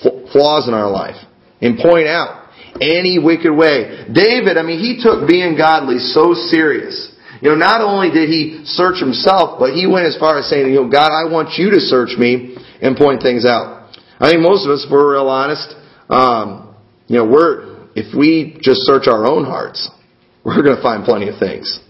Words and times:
flaws 0.02 0.68
in 0.68 0.74
our 0.74 0.90
life 0.90 1.16
and 1.60 1.78
point 1.78 2.06
out 2.06 2.48
any 2.80 3.18
wicked 3.18 3.54
way. 3.54 4.06
David, 4.12 4.56
I 4.56 4.62
mean, 4.62 4.78
he 4.78 5.00
took 5.02 5.28
being 5.28 5.56
godly 5.56 5.98
so 5.98 6.34
serious. 6.34 7.14
You 7.40 7.50
know, 7.50 7.56
not 7.56 7.80
only 7.80 8.10
did 8.10 8.28
he 8.28 8.62
search 8.64 8.98
himself, 8.98 9.58
but 9.58 9.74
he 9.74 9.86
went 9.86 10.06
as 10.06 10.16
far 10.16 10.38
as 10.38 10.48
saying, 10.50 10.66
you 10.66 10.82
know, 10.82 10.90
God, 10.90 11.10
I 11.14 11.30
want 11.30 11.54
you 11.56 11.70
to 11.70 11.80
search 11.80 12.18
me 12.18 12.56
and 12.82 12.96
point 12.96 13.22
things 13.22 13.46
out. 13.46 13.90
I 14.18 14.30
think 14.30 14.42
most 14.42 14.66
of 14.66 14.72
us, 14.72 14.84
if 14.84 14.90
we're 14.90 15.14
real 15.14 15.28
honest, 15.28 15.74
um, 16.10 16.74
you 17.06 17.16
know, 17.16 17.26
we're, 17.26 17.88
if 17.94 18.16
we 18.16 18.58
just 18.60 18.82
search 18.82 19.06
our 19.06 19.26
own 19.26 19.44
hearts, 19.44 19.88
we're 20.44 20.62
going 20.62 20.76
to 20.76 20.82
find 20.82 21.04
plenty 21.04 21.28
of 21.28 21.38
things. 21.38 21.80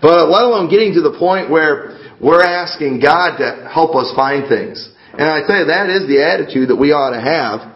But 0.00 0.28
let 0.28 0.42
alone 0.42 0.70
getting 0.70 0.94
to 0.94 1.02
the 1.02 1.16
point 1.18 1.50
where 1.50 1.98
we're 2.20 2.42
asking 2.42 3.00
God 3.00 3.36
to 3.38 3.68
help 3.72 3.94
us 3.94 4.12
find 4.16 4.48
things. 4.48 4.88
And 5.12 5.22
I 5.22 5.46
tell 5.46 5.58
you, 5.58 5.66
that 5.66 5.90
is 5.90 6.08
the 6.08 6.24
attitude 6.24 6.70
that 6.70 6.76
we 6.76 6.92
ought 6.92 7.10
to 7.10 7.20
have. 7.20 7.74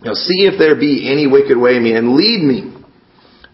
You 0.00 0.10
know, 0.10 0.14
see 0.14 0.46
if 0.46 0.58
there 0.58 0.74
be 0.78 1.10
any 1.10 1.26
wicked 1.26 1.58
way 1.58 1.76
in 1.76 1.82
me 1.82 1.94
and 1.94 2.14
lead 2.14 2.42
me 2.42 2.72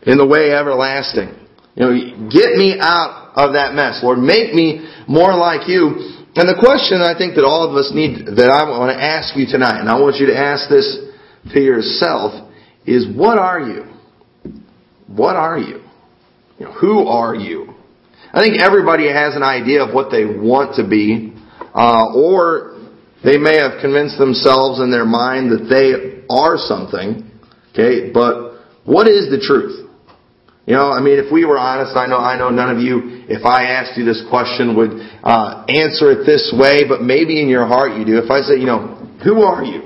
in 0.03 0.19
the 0.19 0.27
way 0.27 0.53
everlasting. 0.53 1.42
You 1.75 1.83
know, 1.83 1.93
get 2.29 2.55
me 2.55 2.77
out 2.79 3.33
of 3.35 3.55
that 3.55 3.75
mess. 3.75 4.01
Lord, 4.03 4.19
make 4.19 4.55
me 4.55 4.89
more 5.09 5.35
like 5.35 5.69
you. 5.69 6.21
And 6.35 6.49
the 6.49 6.57
question 6.59 7.01
I 7.01 7.17
think 7.17 7.35
that 7.37 7.45
all 7.45 7.69
of 7.69 7.77
us 7.77 7.93
need, 7.95 8.27
that 8.37 8.51
I 8.51 8.69
want 8.69 8.97
to 8.97 9.03
ask 9.03 9.37
you 9.37 9.47
tonight, 9.47 9.81
and 9.81 9.89
I 9.89 10.01
want 10.01 10.17
you 10.17 10.27
to 10.27 10.37
ask 10.37 10.69
this 10.69 10.99
to 11.53 11.61
yourself, 11.61 12.51
is 12.87 13.07
what 13.15 13.39
are 13.39 13.61
you? 13.61 13.85
What 15.07 15.37
are 15.37 15.59
you? 15.59 15.83
you 16.63 16.69
know, 16.69 16.73
who 16.75 17.07
are 17.09 17.35
you? 17.35 17.75
I 18.33 18.41
think 18.41 18.63
everybody 18.63 19.09
has 19.09 19.35
an 19.35 19.43
idea 19.43 19.83
of 19.85 19.93
what 19.93 20.11
they 20.11 20.25
want 20.25 20.77
to 20.77 20.89
be, 20.89 21.35
uh, 21.75 22.15
or 22.15 22.79
they 23.25 23.37
may 23.37 23.57
have 23.57 23.81
convinced 23.81 24.17
themselves 24.17 24.81
in 24.81 24.91
their 24.91 25.05
mind 25.05 25.51
that 25.51 25.67
they 25.69 26.25
are 26.31 26.57
something. 26.57 27.29
Okay, 27.73 28.11
but 28.13 28.63
what 28.85 29.09
is 29.09 29.29
the 29.29 29.43
truth? 29.43 29.82
You 30.67 30.75
know, 30.75 30.91
I 30.93 31.01
mean, 31.01 31.19
if 31.19 31.33
we 31.33 31.45
were 31.45 31.59
honest, 31.59 31.97
I 31.97 32.07
know, 32.07 32.19
I 32.19 32.39
know 32.39 32.51
none 32.51 32.71
of 32.71 32.79
you, 32.81 33.27
if 33.29 33.45
I 33.45 33.65
asked 33.65 33.99
you 33.99 34.05
this 34.05 34.23
question, 34.31 34.77
would 34.77 34.95
uh, 35.25 35.65
answer 35.67 36.13
it 36.13 36.25
this 36.25 36.55
way, 36.57 36.87
but 36.87 37.03
maybe 37.03 37.43
in 37.43 37.49
your 37.49 37.67
heart 37.67 37.99
you 37.99 38.05
do. 38.05 38.19
If 38.19 38.31
I 38.31 38.43
say, 38.43 38.55
you 38.55 38.67
know, 38.67 38.95
who 39.25 39.43
are 39.43 39.65
you? 39.65 39.83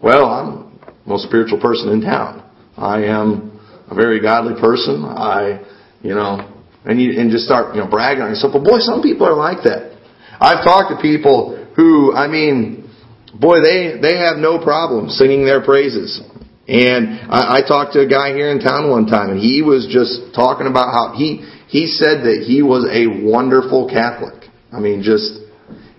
Well, 0.00 0.26
I'm 0.26 0.70
the 0.86 0.94
most 1.04 1.26
spiritual 1.26 1.60
person 1.60 1.90
in 1.90 2.00
town. 2.02 2.48
I 2.76 3.04
am 3.10 3.60
a 3.90 3.94
very 3.94 4.20
godly 4.20 4.54
person. 4.60 5.04
I, 5.04 5.66
you 6.00 6.14
know, 6.14 6.46
and 6.84 7.00
you, 7.00 7.18
and 7.20 7.30
just 7.30 7.44
start, 7.44 7.74
you 7.74 7.82
know, 7.82 7.90
bragging 7.90 8.22
on 8.22 8.30
yourself. 8.30 8.52
But 8.52 8.62
boy, 8.62 8.78
some 8.78 9.02
people 9.02 9.26
are 9.26 9.34
like 9.34 9.64
that. 9.64 9.98
I've 10.40 10.64
talked 10.64 10.94
to 10.94 11.02
people 11.02 11.58
who, 11.74 12.14
I 12.14 12.28
mean, 12.28 12.88
boy, 13.34 13.60
they, 13.60 13.98
they 14.00 14.18
have 14.18 14.38
no 14.38 14.62
problem 14.62 15.10
singing 15.10 15.44
their 15.44 15.60
praises. 15.62 16.22
And 16.68 17.30
I, 17.30 17.58
I 17.58 17.60
talked 17.66 17.94
to 17.94 18.00
a 18.00 18.08
guy 18.08 18.32
here 18.32 18.50
in 18.50 18.60
town 18.60 18.90
one 18.90 19.06
time, 19.06 19.30
and 19.30 19.40
he 19.40 19.62
was 19.62 19.88
just 19.90 20.34
talking 20.34 20.66
about 20.66 20.92
how 20.92 21.14
he 21.16 21.42
he 21.68 21.86
said 21.86 22.26
that 22.26 22.44
he 22.46 22.62
was 22.62 22.86
a 22.90 23.06
wonderful 23.24 23.88
Catholic. 23.88 24.50
I 24.72 24.78
mean, 24.78 25.02
just 25.02 25.40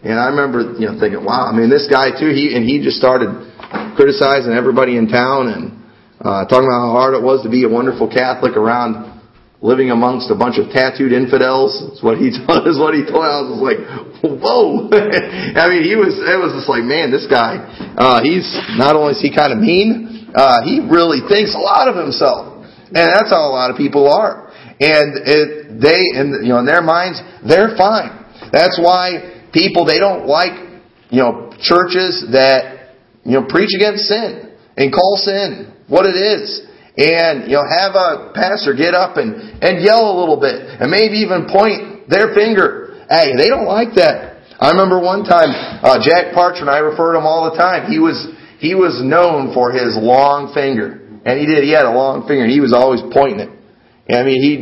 and 0.04 0.20
I 0.20 0.30
remember 0.32 0.80
you 0.80 0.88
know 0.88 1.00
thinking, 1.00 1.24
wow. 1.24 1.50
I 1.50 1.54
mean, 1.56 1.70
this 1.70 1.88
guy 1.90 2.12
too. 2.12 2.32
He 2.32 2.56
and 2.56 2.64
he 2.64 2.80
just 2.80 2.98
started 2.98 3.30
criticizing 3.96 4.54
everybody 4.54 4.98
in 4.98 5.08
town 5.08 5.48
and 5.52 5.64
uh, 6.22 6.46
talking 6.46 6.70
about 6.70 6.88
how 6.88 6.94
hard 6.96 7.14
it 7.16 7.24
was 7.24 7.44
to 7.44 7.50
be 7.50 7.64
a 7.66 7.70
wonderful 7.70 8.08
Catholic 8.08 8.56
around 8.56 9.12
living 9.62 9.94
amongst 9.94 10.34
a 10.34 10.36
bunch 10.36 10.58
of 10.58 10.74
tattooed 10.74 11.14
infidels. 11.14 11.78
That's 11.86 12.02
what 12.02 12.18
he 12.18 12.34
told, 12.46 12.66
is 12.66 12.82
what 12.82 12.98
he 12.98 13.06
told. 13.06 13.26
I 13.26 13.46
was 13.46 13.62
like, 13.62 13.82
whoa. 14.26 14.90
I 15.62 15.70
mean, 15.70 15.86
he 15.86 15.94
was, 15.96 16.18
it 16.18 16.38
was 16.42 16.58
just 16.58 16.70
like, 16.70 16.84
man, 16.84 17.14
this 17.14 17.30
guy, 17.30 17.62
uh, 17.98 18.26
he's, 18.26 18.46
not 18.78 18.98
only 18.98 19.14
is 19.14 19.22
he 19.22 19.30
kind 19.30 19.54
of 19.54 19.62
mean, 19.62 20.11
uh, 20.36 20.64
he 20.64 20.80
really 20.80 21.20
thinks 21.28 21.56
a 21.56 21.60
lot 21.60 21.88
of 21.88 21.96
himself, 21.96 22.66
and 22.92 23.08
that's 23.08 23.30
how 23.30 23.48
a 23.48 23.54
lot 23.54 23.72
of 23.72 23.78
people 23.78 24.12
are. 24.12 24.52
And 24.82 25.14
it, 25.22 25.80
they, 25.80 26.02
in, 26.18 26.42
you 26.42 26.58
know, 26.58 26.60
in 26.60 26.66
their 26.66 26.82
minds, 26.82 27.22
they're 27.46 27.78
fine. 27.78 28.18
That's 28.52 28.80
why 28.82 29.46
people 29.54 29.86
they 29.86 30.00
don't 30.00 30.26
like, 30.26 30.82
you 31.10 31.22
know, 31.22 31.54
churches 31.62 32.26
that 32.34 32.98
you 33.24 33.38
know 33.38 33.46
preach 33.48 33.70
against 33.76 34.10
sin 34.10 34.58
and 34.78 34.92
call 34.92 35.16
sin 35.22 35.72
what 35.88 36.06
it 36.06 36.18
is. 36.18 36.68
And 36.98 37.48
you 37.48 37.56
know 37.56 37.64
have 37.64 37.96
a 37.96 38.36
pastor 38.36 38.74
get 38.76 38.94
up 38.94 39.16
and 39.16 39.62
and 39.64 39.80
yell 39.80 40.12
a 40.12 40.16
little 40.20 40.40
bit 40.40 40.60
and 40.60 40.92
maybe 40.92 41.24
even 41.24 41.48
point 41.48 42.10
their 42.10 42.34
finger. 42.36 43.06
Hey 43.08 43.38
they 43.38 43.48
don't 43.48 43.70
like 43.70 43.96
that. 43.96 44.44
I 44.60 44.72
remember 44.72 45.00
one 45.00 45.24
time 45.24 45.54
uh, 45.82 45.98
jack 46.04 46.34
parcher 46.34 46.62
and 46.62 46.70
i 46.70 46.80
refer 46.80 47.14
to 47.14 47.20
him 47.20 47.26
all 47.26 47.50
the 47.50 47.58
time. 47.58 47.90
He 47.90 47.98
was 47.98 48.18
he 48.62 48.78
was 48.78 49.02
known 49.02 49.58
for 49.58 49.74
his 49.74 49.98
long 49.98 50.54
finger. 50.54 51.02
And 51.26 51.34
he 51.42 51.50
did. 51.50 51.66
He 51.66 51.74
had 51.74 51.90
a 51.90 51.92
long 51.98 52.30
finger. 52.30 52.46
And 52.46 52.54
he 52.54 52.62
was 52.62 52.78
always 52.78 53.02
pointing 53.10 53.42
it. 53.42 53.50
And 54.06 54.22
I 54.22 54.24
mean, 54.24 54.38
he, 54.38 54.54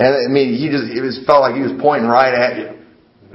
and 0.00 0.10
I 0.16 0.32
mean, 0.32 0.56
he 0.56 0.72
just, 0.72 0.88
it 0.88 1.04
was 1.04 1.20
felt 1.28 1.44
like 1.44 1.52
he 1.52 1.60
was 1.60 1.76
pointing 1.76 2.08
right 2.08 2.32
at 2.32 2.56
you. 2.56 2.68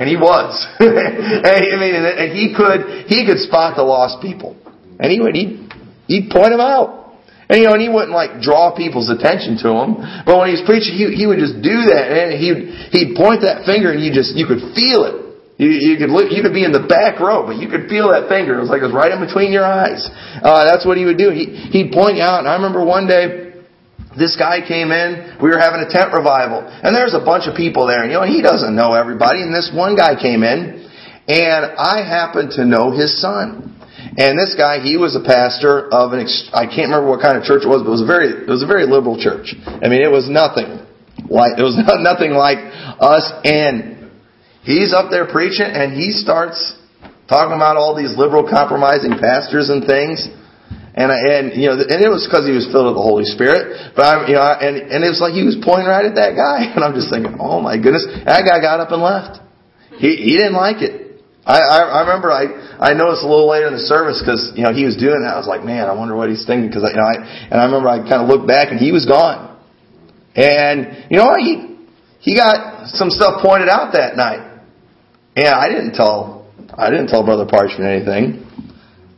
And 0.02 0.10
he 0.10 0.18
was. 0.18 0.50
and, 0.82 1.46
I 1.46 1.78
mean, 1.78 1.94
and 1.94 2.34
he 2.34 2.58
could, 2.58 3.06
he 3.06 3.30
could 3.30 3.38
spot 3.46 3.78
the 3.78 3.86
lost 3.86 4.18
people. 4.18 4.58
And 4.98 5.14
he 5.14 5.22
would, 5.22 5.38
he'd, 5.38 5.70
he'd 6.10 6.34
point 6.34 6.58
them 6.58 6.64
out. 6.64 7.14
And 7.46 7.62
you 7.62 7.70
know, 7.70 7.78
and 7.78 7.82
he 7.82 7.90
wouldn't 7.90 8.14
like 8.14 8.42
draw 8.42 8.74
people's 8.74 9.14
attention 9.14 9.62
to 9.62 9.70
him. 9.78 9.90
But 10.26 10.42
when 10.42 10.50
he 10.50 10.58
was 10.58 10.66
preaching, 10.66 10.98
he, 10.98 11.22
he 11.22 11.30
would 11.30 11.38
just 11.38 11.62
do 11.62 11.86
that. 11.94 12.10
And 12.10 12.34
he'd, 12.34 12.58
he'd 12.98 13.10
point 13.14 13.46
that 13.46 13.70
finger 13.70 13.94
and 13.94 14.02
you 14.02 14.10
just, 14.10 14.34
you 14.34 14.50
could 14.50 14.74
feel 14.74 15.06
it. 15.06 15.29
You, 15.60 15.76
you 15.76 15.94
could 16.00 16.08
look, 16.08 16.32
you 16.32 16.40
could 16.40 16.56
be 16.56 16.64
in 16.64 16.72
the 16.72 16.88
back 16.88 17.20
row, 17.20 17.44
but 17.44 17.60
you 17.60 17.68
could 17.68 17.92
feel 17.92 18.16
that 18.16 18.32
finger. 18.32 18.56
It 18.56 18.64
was 18.64 18.72
like 18.72 18.80
it 18.80 18.88
was 18.88 18.96
right 18.96 19.12
in 19.12 19.20
between 19.20 19.52
your 19.52 19.68
eyes. 19.68 20.08
Uh, 20.40 20.64
that's 20.64 20.88
what 20.88 20.96
he 20.96 21.04
would 21.04 21.20
do. 21.20 21.36
He, 21.36 21.52
he'd 21.76 21.92
point 21.92 22.16
you 22.16 22.24
out, 22.24 22.40
and 22.40 22.48
I 22.48 22.56
remember 22.56 22.80
one 22.80 23.12
day, 23.12 23.60
this 24.16 24.40
guy 24.40 24.64
came 24.64 24.96
in, 24.96 25.36
we 25.44 25.52
were 25.52 25.60
having 25.60 25.84
a 25.84 25.92
tent 25.92 26.16
revival, 26.16 26.64
and 26.64 26.96
there's 26.96 27.12
a 27.12 27.20
bunch 27.20 27.44
of 27.44 27.60
people 27.60 27.92
there, 27.92 28.08
and 28.08 28.10
you 28.10 28.16
know, 28.16 28.24
he 28.24 28.40
doesn't 28.40 28.72
know 28.72 28.96
everybody, 28.96 29.44
and 29.44 29.52
this 29.52 29.68
one 29.68 30.00
guy 30.00 30.16
came 30.16 30.48
in, 30.48 30.88
and 31.28 31.62
I 31.76 32.08
happened 32.08 32.56
to 32.56 32.64
know 32.64 32.96
his 32.96 33.20
son. 33.20 33.76
And 34.16 34.40
this 34.40 34.56
guy, 34.56 34.80
he 34.80 34.96
was 34.96 35.20
a 35.20 35.24
pastor 35.24 35.92
of 35.92 36.16
an, 36.16 36.24
I 36.56 36.72
can't 36.72 36.88
remember 36.88 37.12
what 37.12 37.20
kind 37.20 37.36
of 37.36 37.44
church 37.44 37.68
it 37.68 37.70
was, 37.70 37.84
but 37.84 37.92
it 37.92 38.00
was 38.00 38.08
a 38.08 38.10
very, 38.10 38.48
it 38.48 38.50
was 38.50 38.64
a 38.64 38.68
very 38.68 38.88
liberal 38.88 39.20
church. 39.20 39.54
I 39.60 39.92
mean, 39.92 40.00
it 40.00 40.12
was 40.12 40.32
nothing 40.32 40.88
like, 41.28 41.60
it 41.60 41.68
was 41.68 41.76
nothing 42.00 42.32
like 42.32 42.64
us, 43.04 43.28
and 43.44 43.99
He's 44.70 44.94
up 44.94 45.10
there 45.10 45.26
preaching 45.26 45.66
and 45.66 45.98
he 45.98 46.14
starts 46.14 46.78
talking 47.26 47.58
about 47.58 47.74
all 47.74 47.98
these 47.98 48.14
liberal 48.14 48.46
compromising 48.46 49.18
pastors 49.18 49.74
and 49.74 49.82
things. 49.82 50.30
And, 50.94 51.10
I, 51.10 51.42
and, 51.42 51.58
you 51.58 51.74
know, 51.74 51.82
and 51.82 51.98
it 51.98 52.06
was 52.06 52.30
because 52.30 52.46
he 52.46 52.54
was 52.54 52.70
filled 52.70 52.86
with 52.86 52.94
the 52.94 53.02
Holy 53.02 53.26
Spirit. 53.26 53.98
But 53.98 54.06
I'm, 54.06 54.30
you 54.30 54.38
know, 54.38 54.46
and, 54.46 54.78
and 54.94 55.02
it 55.02 55.10
was 55.10 55.18
like 55.18 55.34
he 55.34 55.42
was 55.42 55.58
pointing 55.58 55.90
right 55.90 56.06
at 56.06 56.14
that 56.22 56.38
guy. 56.38 56.70
And 56.78 56.86
I'm 56.86 56.94
just 56.94 57.10
thinking, 57.10 57.42
oh 57.42 57.58
my 57.58 57.82
goodness. 57.82 58.06
That 58.30 58.46
guy 58.46 58.62
got 58.62 58.78
up 58.78 58.94
and 58.94 59.02
left. 59.02 59.42
He, 59.98 60.22
he 60.22 60.38
didn't 60.38 60.54
like 60.54 60.86
it. 60.86 61.18
I, 61.50 61.58
I, 61.58 61.78
I 61.90 62.00
remember 62.06 62.30
I, 62.30 62.46
I 62.78 62.94
noticed 62.94 63.26
a 63.26 63.30
little 63.30 63.50
later 63.50 63.74
in 63.74 63.74
the 63.74 63.90
service 63.90 64.22
because, 64.22 64.54
you 64.54 64.62
know, 64.62 64.70
he 64.70 64.86
was 64.86 65.02
doing 65.02 65.26
that. 65.26 65.34
I 65.34 65.42
was 65.42 65.50
like, 65.50 65.66
man, 65.66 65.90
I 65.90 65.98
wonder 65.98 66.14
what 66.14 66.30
he's 66.30 66.46
thinking. 66.46 66.70
Cause 66.70 66.86
I, 66.86 66.94
you 66.94 67.02
know, 67.02 67.10
I, 67.10 67.18
and 67.50 67.58
I 67.58 67.66
remember 67.66 67.90
I 67.90 68.06
kind 68.06 68.22
of 68.22 68.30
looked 68.30 68.46
back 68.46 68.70
and 68.70 68.78
he 68.78 68.94
was 68.94 69.10
gone. 69.10 69.50
And, 70.38 71.10
you 71.10 71.18
know, 71.18 71.34
he, 71.42 71.74
he 72.22 72.38
got 72.38 72.94
some 72.94 73.10
stuff 73.10 73.42
pointed 73.42 73.66
out 73.66 73.98
that 73.98 74.14
night. 74.14 74.49
Yeah, 75.36 75.58
I 75.58 75.70
didn't 75.70 75.94
tell 75.94 76.48
I 76.78 76.90
didn't 76.90 77.08
tell 77.08 77.26
Brother 77.26 77.46
Parchment 77.50 77.90
anything. 77.90 78.46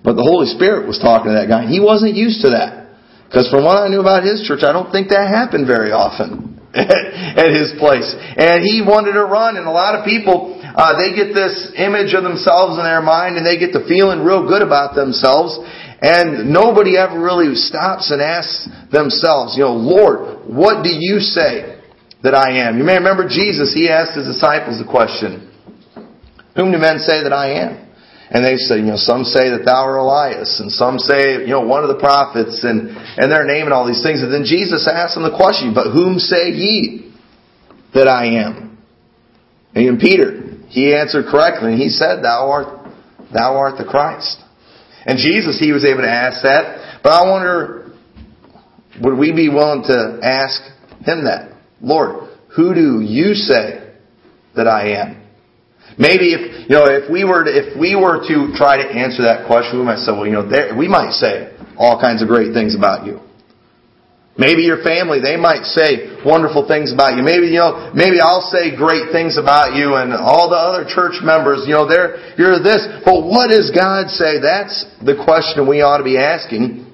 But 0.04 0.18
the 0.18 0.26
Holy 0.26 0.48
Spirit 0.48 0.88
was 0.88 0.98
talking 0.98 1.30
to 1.30 1.38
that 1.38 1.46
guy. 1.46 1.70
He 1.70 1.80
wasn't 1.80 2.16
used 2.16 2.42
to 2.42 2.58
that. 2.58 2.90
Because 3.30 3.48
from 3.54 3.64
what 3.64 3.78
I 3.78 3.88
knew 3.88 4.02
about 4.02 4.26
his 4.26 4.42
church, 4.42 4.66
I 4.66 4.74
don't 4.74 4.90
think 4.92 5.10
that 5.14 5.30
happened 5.30 5.70
very 5.70 5.94
often. 5.94 6.52
at 6.74 7.52
his 7.52 7.76
place. 7.76 8.08
And 8.16 8.64
he 8.64 8.80
wanted 8.80 9.20
to 9.20 9.28
run, 9.28 9.60
and 9.60 9.68
a 9.68 9.76
lot 9.76 10.00
of 10.00 10.08
people, 10.08 10.56
uh, 10.56 10.96
they 10.96 11.12
get 11.12 11.36
this 11.36 11.76
image 11.76 12.16
of 12.16 12.24
themselves 12.24 12.80
in 12.80 12.84
their 12.88 13.04
mind, 13.04 13.36
and 13.36 13.44
they 13.44 13.60
get 13.60 13.76
to 13.76 13.84
feeling 13.92 14.24
real 14.24 14.48
good 14.48 14.64
about 14.64 14.96
themselves, 14.96 15.60
and 16.00 16.48
nobody 16.48 16.96
ever 16.96 17.20
really 17.20 17.60
stops 17.60 18.10
and 18.10 18.24
asks 18.24 18.72
themselves, 18.88 19.60
you 19.60 19.68
know, 19.68 19.76
Lord, 19.76 20.48
what 20.48 20.80
do 20.80 20.96
you 20.96 21.20
say 21.20 21.84
that 22.24 22.34
I 22.34 22.64
am? 22.64 22.80
You 22.80 22.88
may 22.88 22.96
remember 22.96 23.28
Jesus, 23.28 23.76
he 23.76 23.92
asked 23.92 24.16
his 24.16 24.32
disciples 24.32 24.80
the 24.80 24.88
question, 24.88 25.51
Whom 26.56 26.72
do 26.72 26.78
men 26.78 27.00
say 27.00 27.24
that 27.24 27.34
I 27.34 27.64
am? 27.64 27.88
And 28.32 28.46
they 28.46 28.56
say, 28.56 28.78
you 28.78 28.96
know, 28.96 28.96
some 28.96 29.26
say 29.26 29.50
that 29.52 29.66
thou 29.66 29.84
art 29.84 30.00
Elias, 30.00 30.62
and 30.62 30.72
some 30.72 31.00
say, 31.00 31.44
you 31.44 31.52
know, 31.52 31.68
one 31.68 31.84
of 31.84 31.90
the 31.90 32.00
prophets, 32.00 32.64
and, 32.64 32.88
and 32.90 33.30
they're 33.30 33.46
naming 33.46 33.74
all 33.74 33.86
these 33.86 34.04
things. 34.04 34.24
And 34.24 34.32
then 34.32 34.46
Jesus 34.46 34.88
asked 34.88 35.16
them 35.16 35.24
the 35.24 35.36
question, 35.36 35.74
but 35.76 35.92
whom 35.92 36.18
say 36.18 36.52
ye 36.52 37.12
that 37.94 38.08
I 38.08 38.40
am? 38.40 38.78
And 39.76 40.00
Peter, 40.00 40.64
he 40.70 40.96
answered 40.96 41.26
correctly, 41.28 41.74
and 41.74 41.82
he 41.82 41.90
said, 41.90 42.24
thou 42.24 42.50
art, 42.50 42.88
thou 43.34 43.56
art 43.58 43.78
the 43.78 43.84
Christ. 43.84 44.40
And 45.06 45.18
Jesus, 45.18 45.60
he 45.60 45.74
was 45.74 45.84
able 45.84 46.02
to 46.02 46.10
ask 46.10 46.44
that. 46.44 47.02
But 47.04 47.12
I 47.12 47.30
wonder, 47.30 47.92
would 49.02 49.18
we 49.18 49.34
be 49.34 49.50
willing 49.50 49.84
to 49.84 50.20
ask 50.24 50.62
him 51.04 51.26
that? 51.26 51.52
Lord, 51.82 52.30
who 52.56 52.74
do 52.74 53.02
you 53.02 53.34
say 53.34 53.94
that 54.56 54.68
I 54.68 55.02
am? 55.02 55.18
Maybe 56.02 56.34
if 56.34 56.66
you 56.66 56.74
know 56.74 56.90
if 56.90 57.06
we 57.14 57.22
were 57.22 57.46
to, 57.46 57.54
if 57.54 57.78
we 57.78 57.94
were 57.94 58.26
to 58.26 58.50
try 58.58 58.82
to 58.82 58.88
answer 58.90 59.22
that 59.22 59.46
question, 59.46 59.78
we 59.78 59.86
might 59.86 60.02
say, 60.02 60.10
well, 60.10 60.26
you 60.26 60.34
know, 60.34 60.50
we 60.74 60.90
might 60.90 61.14
say 61.14 61.54
all 61.78 62.02
kinds 62.02 62.26
of 62.26 62.28
great 62.28 62.58
things 62.58 62.74
about 62.74 63.06
you. 63.06 63.22
Maybe 64.34 64.64
your 64.64 64.82
family, 64.82 65.22
they 65.22 65.38
might 65.38 65.62
say 65.70 66.18
wonderful 66.26 66.66
things 66.66 66.90
about 66.90 67.14
you. 67.14 67.22
Maybe, 67.22 67.54
you 67.54 67.62
know, 67.62 67.92
maybe 67.94 68.18
I'll 68.18 68.50
say 68.50 68.74
great 68.74 69.12
things 69.12 69.38
about 69.38 69.76
you 69.76 69.94
and 69.94 70.14
all 70.14 70.50
the 70.50 70.58
other 70.58 70.90
church 70.90 71.22
members, 71.22 71.68
you 71.68 71.78
know, 71.78 71.86
they're, 71.86 72.18
you're 72.40 72.58
this. 72.58 72.82
But 73.06 73.22
what 73.22 73.54
does 73.54 73.70
God 73.70 74.10
say? 74.10 74.40
That's 74.42 74.88
the 75.06 75.22
question 75.22 75.68
we 75.68 75.86
ought 75.86 76.00
to 76.00 76.08
be 76.08 76.18
asking. 76.18 76.90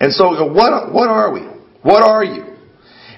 And 0.00 0.12
so, 0.12 0.52
what, 0.52 0.92
what 0.92 1.08
are 1.08 1.32
we? 1.32 1.46
What 1.80 2.02
are 2.02 2.24
you? 2.24 2.58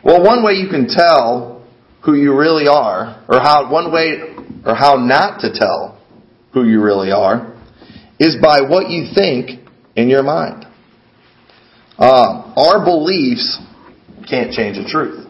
Well, 0.05 0.23
one 0.23 0.45
way 0.45 0.53
you 0.53 0.69
can 0.69 0.87
tell 0.87 1.67
who 2.05 2.15
you 2.15 2.37
really 2.37 2.69
are, 2.69 3.25
or 3.27 3.41
how, 3.41 3.73
one 3.73 3.91
way 3.91 4.34
or 4.65 4.75
how 4.75 4.97
not 4.97 5.41
to 5.41 5.53
tell 5.53 6.01
who 6.53 6.65
you 6.65 6.83
really 6.83 7.11
are 7.11 7.55
is 8.19 8.37
by 8.41 8.61
what 8.63 8.89
you 8.91 9.09
think 9.15 9.61
in 9.97 10.09
your 10.09 10.23
mind. 10.23 10.67
Uh, 11.99 12.53
our 12.57 12.85
beliefs 12.85 13.59
can't 14.29 14.53
change 14.53 14.77
the 14.77 14.89
truth. 14.89 15.27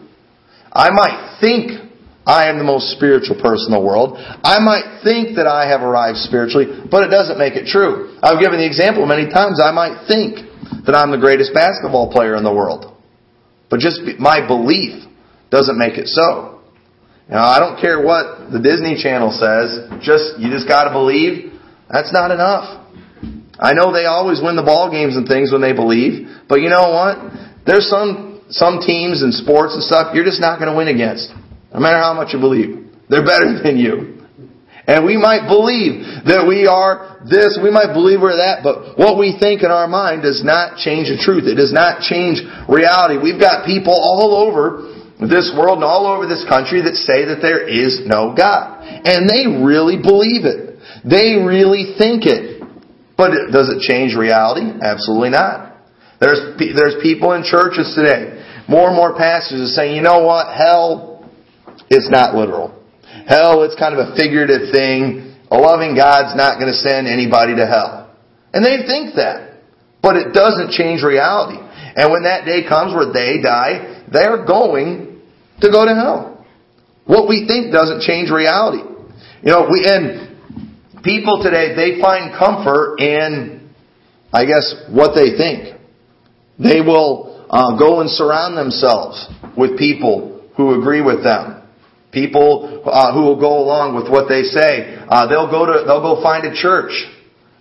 I 0.71 0.89
might 0.89 1.37
think 1.39 1.85
I 2.25 2.49
am 2.49 2.57
the 2.57 2.63
most 2.63 2.89
spiritual 2.97 3.37
person 3.37 3.73
in 3.73 3.77
the 3.77 3.85
world. 3.85 4.17
I 4.17 4.57
might 4.59 5.01
think 5.03 5.37
that 5.37 5.45
I 5.45 5.69
have 5.69 5.81
arrived 5.81 6.17
spiritually, 6.17 6.65
but 6.89 7.05
it 7.05 7.11
doesn't 7.13 7.37
make 7.37 7.53
it 7.53 7.67
true. 7.67 8.17
I've 8.21 8.41
given 8.41 8.57
the 8.57 8.65
example 8.65 9.05
many 9.05 9.29
times. 9.29 9.61
I 9.61 9.71
might 9.71 10.07
think 10.07 10.41
that 10.85 10.95
I'm 10.95 11.11
the 11.11 11.21
greatest 11.21 11.53
basketball 11.53 12.11
player 12.11 12.35
in 12.35 12.43
the 12.43 12.53
world, 12.53 12.97
but 13.69 13.79
just 13.79 14.01
my 14.17 14.45
belief 14.45 15.05
doesn't 15.51 15.77
make 15.77 15.97
it 15.97 16.07
so. 16.07 16.54
Now, 17.29 17.45
I 17.45 17.57
don't 17.57 17.81
care 17.81 18.01
what 18.01 18.51
the 18.51 18.61
Disney 18.61 19.01
Channel 19.01 19.33
says. 19.33 19.89
Just 20.05 20.37
you 20.37 20.53
just 20.53 20.67
got 20.67 20.85
to 20.85 20.93
believe. 20.93 21.57
That's 21.89 22.13
not 22.13 22.29
enough. 22.29 22.85
I 23.57 23.73
know 23.73 23.93
they 23.93 24.05
always 24.05 24.41
win 24.43 24.55
the 24.55 24.65
ball 24.65 24.91
games 24.91 25.15
and 25.15 25.27
things 25.27 25.51
when 25.51 25.61
they 25.61 25.73
believe, 25.73 26.27
but 26.47 26.61
you 26.61 26.69
know 26.69 26.91
what? 26.91 27.17
There's 27.65 27.89
some 27.89 28.45
some 28.49 28.79
teams 28.85 29.25
and 29.25 29.33
sports 29.33 29.73
and 29.73 29.81
stuff 29.81 30.13
you're 30.13 30.27
just 30.27 30.41
not 30.41 30.59
going 30.59 30.69
to 30.69 30.77
win 30.77 30.87
against, 30.87 31.33
no 31.73 31.79
matter 31.79 31.97
how 31.97 32.13
much 32.13 32.29
you 32.33 32.39
believe. 32.39 32.93
They're 33.09 33.25
better 33.25 33.57
than 33.63 33.77
you. 33.77 34.15
And 34.85 35.01
we 35.01 35.17
might 35.17 35.49
believe 35.49 36.29
that 36.29 36.45
we 36.45 36.69
are 36.69 37.25
this, 37.25 37.57
we 37.57 37.73
might 37.73 37.89
believe 37.89 38.21
we're 38.21 38.37
that, 38.37 38.61
but 38.61 39.01
what 39.01 39.17
we 39.17 39.33
think 39.33 39.65
in 39.65 39.73
our 39.73 39.89
mind 39.89 40.21
does 40.21 40.45
not 40.45 40.77
change 40.77 41.09
the 41.09 41.17
truth. 41.17 41.49
It 41.49 41.57
does 41.57 41.73
not 41.73 42.05
change 42.05 42.37
reality. 42.69 43.17
We've 43.17 43.41
got 43.41 43.65
people 43.65 43.97
all 43.97 44.45
over 44.45 44.93
this 45.19 45.53
world 45.55 45.79
and 45.79 45.87
all 45.87 46.07
over 46.07 46.27
this 46.27 46.43
country 46.47 46.83
that 46.83 46.95
say 46.95 47.25
that 47.31 47.39
there 47.39 47.63
is 47.63 48.03
no 48.03 48.35
God. 48.35 48.83
And 48.83 49.29
they 49.29 49.47
really 49.47 49.95
believe 49.95 50.43
it. 50.43 50.79
They 51.07 51.39
really 51.39 51.95
think 51.97 52.27
it. 52.27 52.61
But 53.15 53.31
does 53.51 53.71
it 53.71 53.79
change 53.79 54.13
reality? 54.13 54.67
Absolutely 54.83 55.31
not. 55.31 55.79
There's, 56.19 56.57
there's 56.59 56.95
people 57.01 57.31
in 57.33 57.43
churches 57.43 57.93
today, 57.95 58.43
more 58.67 58.87
and 58.87 58.95
more 58.95 59.15
pastors 59.15 59.61
are 59.61 59.73
saying, 59.73 59.95
you 59.95 60.01
know 60.01 60.23
what, 60.23 60.51
hell 60.51 61.29
is 61.89 62.07
not 62.09 62.35
literal. 62.35 62.71
Hell, 63.27 63.63
it's 63.63 63.75
kind 63.75 63.95
of 63.95 63.99
a 63.99 64.15
figurative 64.15 64.71
thing. 64.71 65.35
A 65.51 65.57
loving 65.57 65.95
God's 65.95 66.35
not 66.35 66.59
going 66.59 66.71
to 66.71 66.77
send 66.77 67.07
anybody 67.07 67.55
to 67.55 67.65
hell. 67.67 68.15
And 68.53 68.65
they 68.65 68.87
think 68.87 69.15
that. 69.15 69.61
But 70.01 70.15
it 70.17 70.33
doesn't 70.33 70.71
change 70.71 71.03
reality. 71.03 71.57
And 71.57 72.11
when 72.11 72.23
that 72.23 72.45
day 72.45 72.67
comes 72.67 72.93
where 72.93 73.11
they 73.11 73.41
die, 73.41 74.03
they're 74.11 74.45
going 74.45 75.04
to 75.61 75.71
go 75.71 75.85
to 75.85 75.93
hell. 75.95 76.45
What 77.05 77.27
we 77.29 77.45
think 77.47 77.71
doesn't 77.71 78.01
change 78.01 78.31
reality. 78.31 78.83
You 79.43 79.51
know, 79.51 79.67
we, 79.69 79.85
and 79.85 81.03
people 81.03 81.41
today, 81.43 81.75
they 81.75 82.01
find 82.01 82.33
comfort 82.37 82.97
in, 82.99 83.69
I 84.33 84.45
guess, 84.45 84.73
what 84.89 85.13
they 85.13 85.37
think. 85.37 85.79
They 86.57 86.81
will 86.81 87.45
uh, 87.49 87.77
go 87.77 88.01
and 88.01 88.09
surround 88.09 88.57
themselves 88.57 89.27
with 89.55 89.77
people 89.77 90.49
who 90.57 90.79
agree 90.79 91.01
with 91.01 91.23
them. 91.23 91.61
People 92.11 92.81
uh, 92.85 93.13
who 93.13 93.21
will 93.21 93.39
go 93.39 93.59
along 93.59 93.95
with 93.95 94.09
what 94.09 94.27
they 94.27 94.43
say. 94.43 94.97
Uh, 95.07 95.27
they'll 95.27 95.51
go 95.51 95.65
to, 95.65 95.83
they'll 95.85 96.01
go 96.01 96.23
find 96.23 96.47
a 96.47 96.55
church 96.55 97.05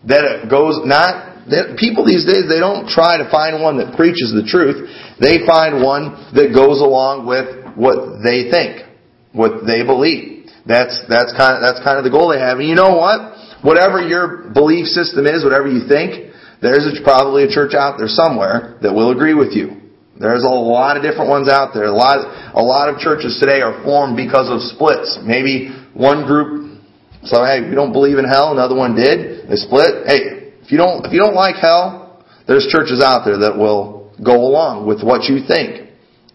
that 0.06 0.48
goes 0.48 0.80
not 0.86 1.34
that 1.50 1.76
people 1.76 2.06
these 2.06 2.24
days, 2.24 2.48
they 2.48 2.60
don't 2.60 2.88
try 2.88 3.20
to 3.20 3.28
find 3.28 3.60
one 3.60 3.76
that 3.76 3.96
preaches 3.96 4.32
the 4.32 4.48
truth. 4.48 4.88
They 5.20 5.44
find 5.44 5.84
one 5.84 6.32
that 6.32 6.56
goes 6.56 6.80
along 6.80 7.28
with 7.28 7.63
what 7.76 8.22
they 8.22 8.50
think, 8.50 8.82
what 9.32 9.66
they 9.66 9.84
believe. 9.84 10.50
That's, 10.66 10.96
that's 11.08 11.32
kind 11.36 11.58
of, 11.58 11.60
that's 11.60 11.84
kind 11.84 11.98
of 11.98 12.04
the 12.04 12.10
goal 12.10 12.32
they 12.32 12.40
have. 12.40 12.58
And 12.58 12.68
you 12.68 12.74
know 12.74 12.96
what? 12.96 13.36
Whatever 13.60 14.00
your 14.00 14.50
belief 14.52 14.86
system 14.86 15.26
is, 15.26 15.44
whatever 15.44 15.68
you 15.68 15.86
think, 15.88 16.32
there's 16.64 16.88
a, 16.88 17.02
probably 17.04 17.44
a 17.44 17.50
church 17.50 17.76
out 17.76 17.98
there 17.98 18.08
somewhere 18.08 18.78
that 18.80 18.92
will 18.92 19.12
agree 19.12 19.34
with 19.34 19.52
you. 19.52 19.84
There's 20.18 20.44
a 20.44 20.48
lot 20.48 20.96
of 20.96 21.02
different 21.02 21.28
ones 21.28 21.48
out 21.48 21.74
there. 21.74 21.84
A 21.84 21.92
lot, 21.92 22.22
a 22.54 22.62
lot 22.62 22.88
of 22.88 23.00
churches 23.00 23.36
today 23.40 23.60
are 23.60 23.82
formed 23.82 24.16
because 24.16 24.46
of 24.48 24.62
splits. 24.62 25.18
Maybe 25.20 25.74
one 25.92 26.24
group, 26.24 26.80
so 27.24 27.44
hey, 27.44 27.66
we 27.68 27.74
don't 27.74 27.92
believe 27.92 28.18
in 28.18 28.24
hell, 28.24 28.52
another 28.52 28.76
one 28.76 28.94
did. 28.94 29.48
They 29.50 29.56
split. 29.56 30.06
Hey, 30.06 30.54
if 30.62 30.70
you 30.70 30.78
don't, 30.78 31.04
if 31.04 31.12
you 31.12 31.18
don't 31.18 31.34
like 31.34 31.56
hell, 31.56 32.24
there's 32.46 32.68
churches 32.70 33.02
out 33.02 33.24
there 33.26 33.38
that 33.38 33.58
will 33.58 34.14
go 34.22 34.38
along 34.38 34.86
with 34.86 35.02
what 35.02 35.24
you 35.24 35.44
think. 35.44 35.83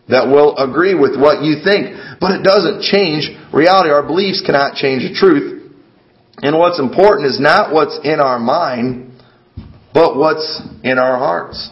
That 0.09 0.27
will 0.27 0.57
agree 0.57 0.97
with 0.97 1.13
what 1.13 1.45
you 1.45 1.61
think. 1.63 1.93
But 2.19 2.41
it 2.41 2.43
doesn't 2.43 2.81
change 2.81 3.29
reality. 3.53 3.89
Our 3.89 4.01
beliefs 4.01 4.41
cannot 4.41 4.75
change 4.75 5.05
the 5.05 5.13
truth. 5.13 5.71
And 6.41 6.57
what's 6.57 6.79
important 6.79 7.27
is 7.27 7.39
not 7.39 7.73
what's 7.73 7.99
in 8.03 8.19
our 8.19 8.39
mind, 8.39 9.21
but 9.93 10.15
what's 10.17 10.61
in 10.83 10.97
our 10.97 11.17
hearts. 11.17 11.69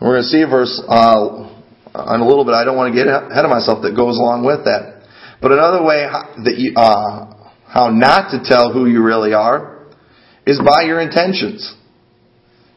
We're 0.00 0.20
going 0.20 0.22
to 0.22 0.28
see 0.28 0.42
a 0.42 0.46
verse 0.46 0.82
uh, 0.88 2.14
in 2.14 2.20
a 2.20 2.26
little 2.26 2.44
bit. 2.44 2.54
I 2.54 2.64
don't 2.64 2.76
want 2.76 2.92
to 2.92 2.96
get 2.96 3.06
ahead 3.06 3.44
of 3.44 3.50
myself 3.50 3.82
that 3.82 3.94
goes 3.94 4.18
along 4.18 4.44
with 4.44 4.64
that. 4.64 5.06
But 5.40 5.52
another 5.52 5.84
way 5.84 6.04
that 6.44 6.56
you, 6.56 6.72
uh, 6.74 7.52
how 7.68 7.90
not 7.90 8.30
to 8.32 8.40
tell 8.42 8.72
who 8.72 8.86
you 8.86 9.02
really 9.02 9.34
are 9.34 9.86
is 10.46 10.58
by 10.58 10.82
your 10.82 11.00
intentions. 11.00 11.74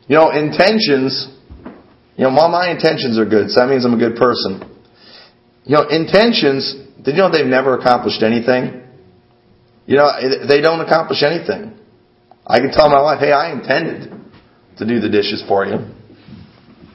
You 0.07 0.15
know, 0.15 0.31
intentions, 0.31 1.27
you 2.19 2.27
know, 2.27 2.35
well, 2.35 2.51
my 2.51 2.67
intentions 2.69 3.15
are 3.17 3.23
good, 3.23 3.47
so 3.49 3.63
that 3.63 3.71
means 3.71 3.88
I'm 3.88 3.95
a 3.95 4.01
good 4.01 4.19
person. 4.19 4.59
You 5.63 5.79
know, 5.79 5.88
intentions, 5.88 6.75
did 6.99 7.15
you 7.15 7.23
know 7.23 7.31
they've 7.31 7.47
never 7.47 7.79
accomplished 7.79 8.21
anything? 8.21 8.83
You 9.88 9.95
know, 9.95 10.11
they 10.43 10.59
don't 10.59 10.81
accomplish 10.83 11.23
anything. 11.23 11.79
I 12.45 12.59
can 12.59 12.71
tell 12.71 12.89
my 12.89 13.01
wife, 13.01 13.19
hey, 13.19 13.31
I 13.31 13.53
intended 13.53 14.11
to 14.77 14.85
do 14.85 14.99
the 14.99 15.07
dishes 15.07 15.43
for 15.47 15.65
you, 15.65 15.79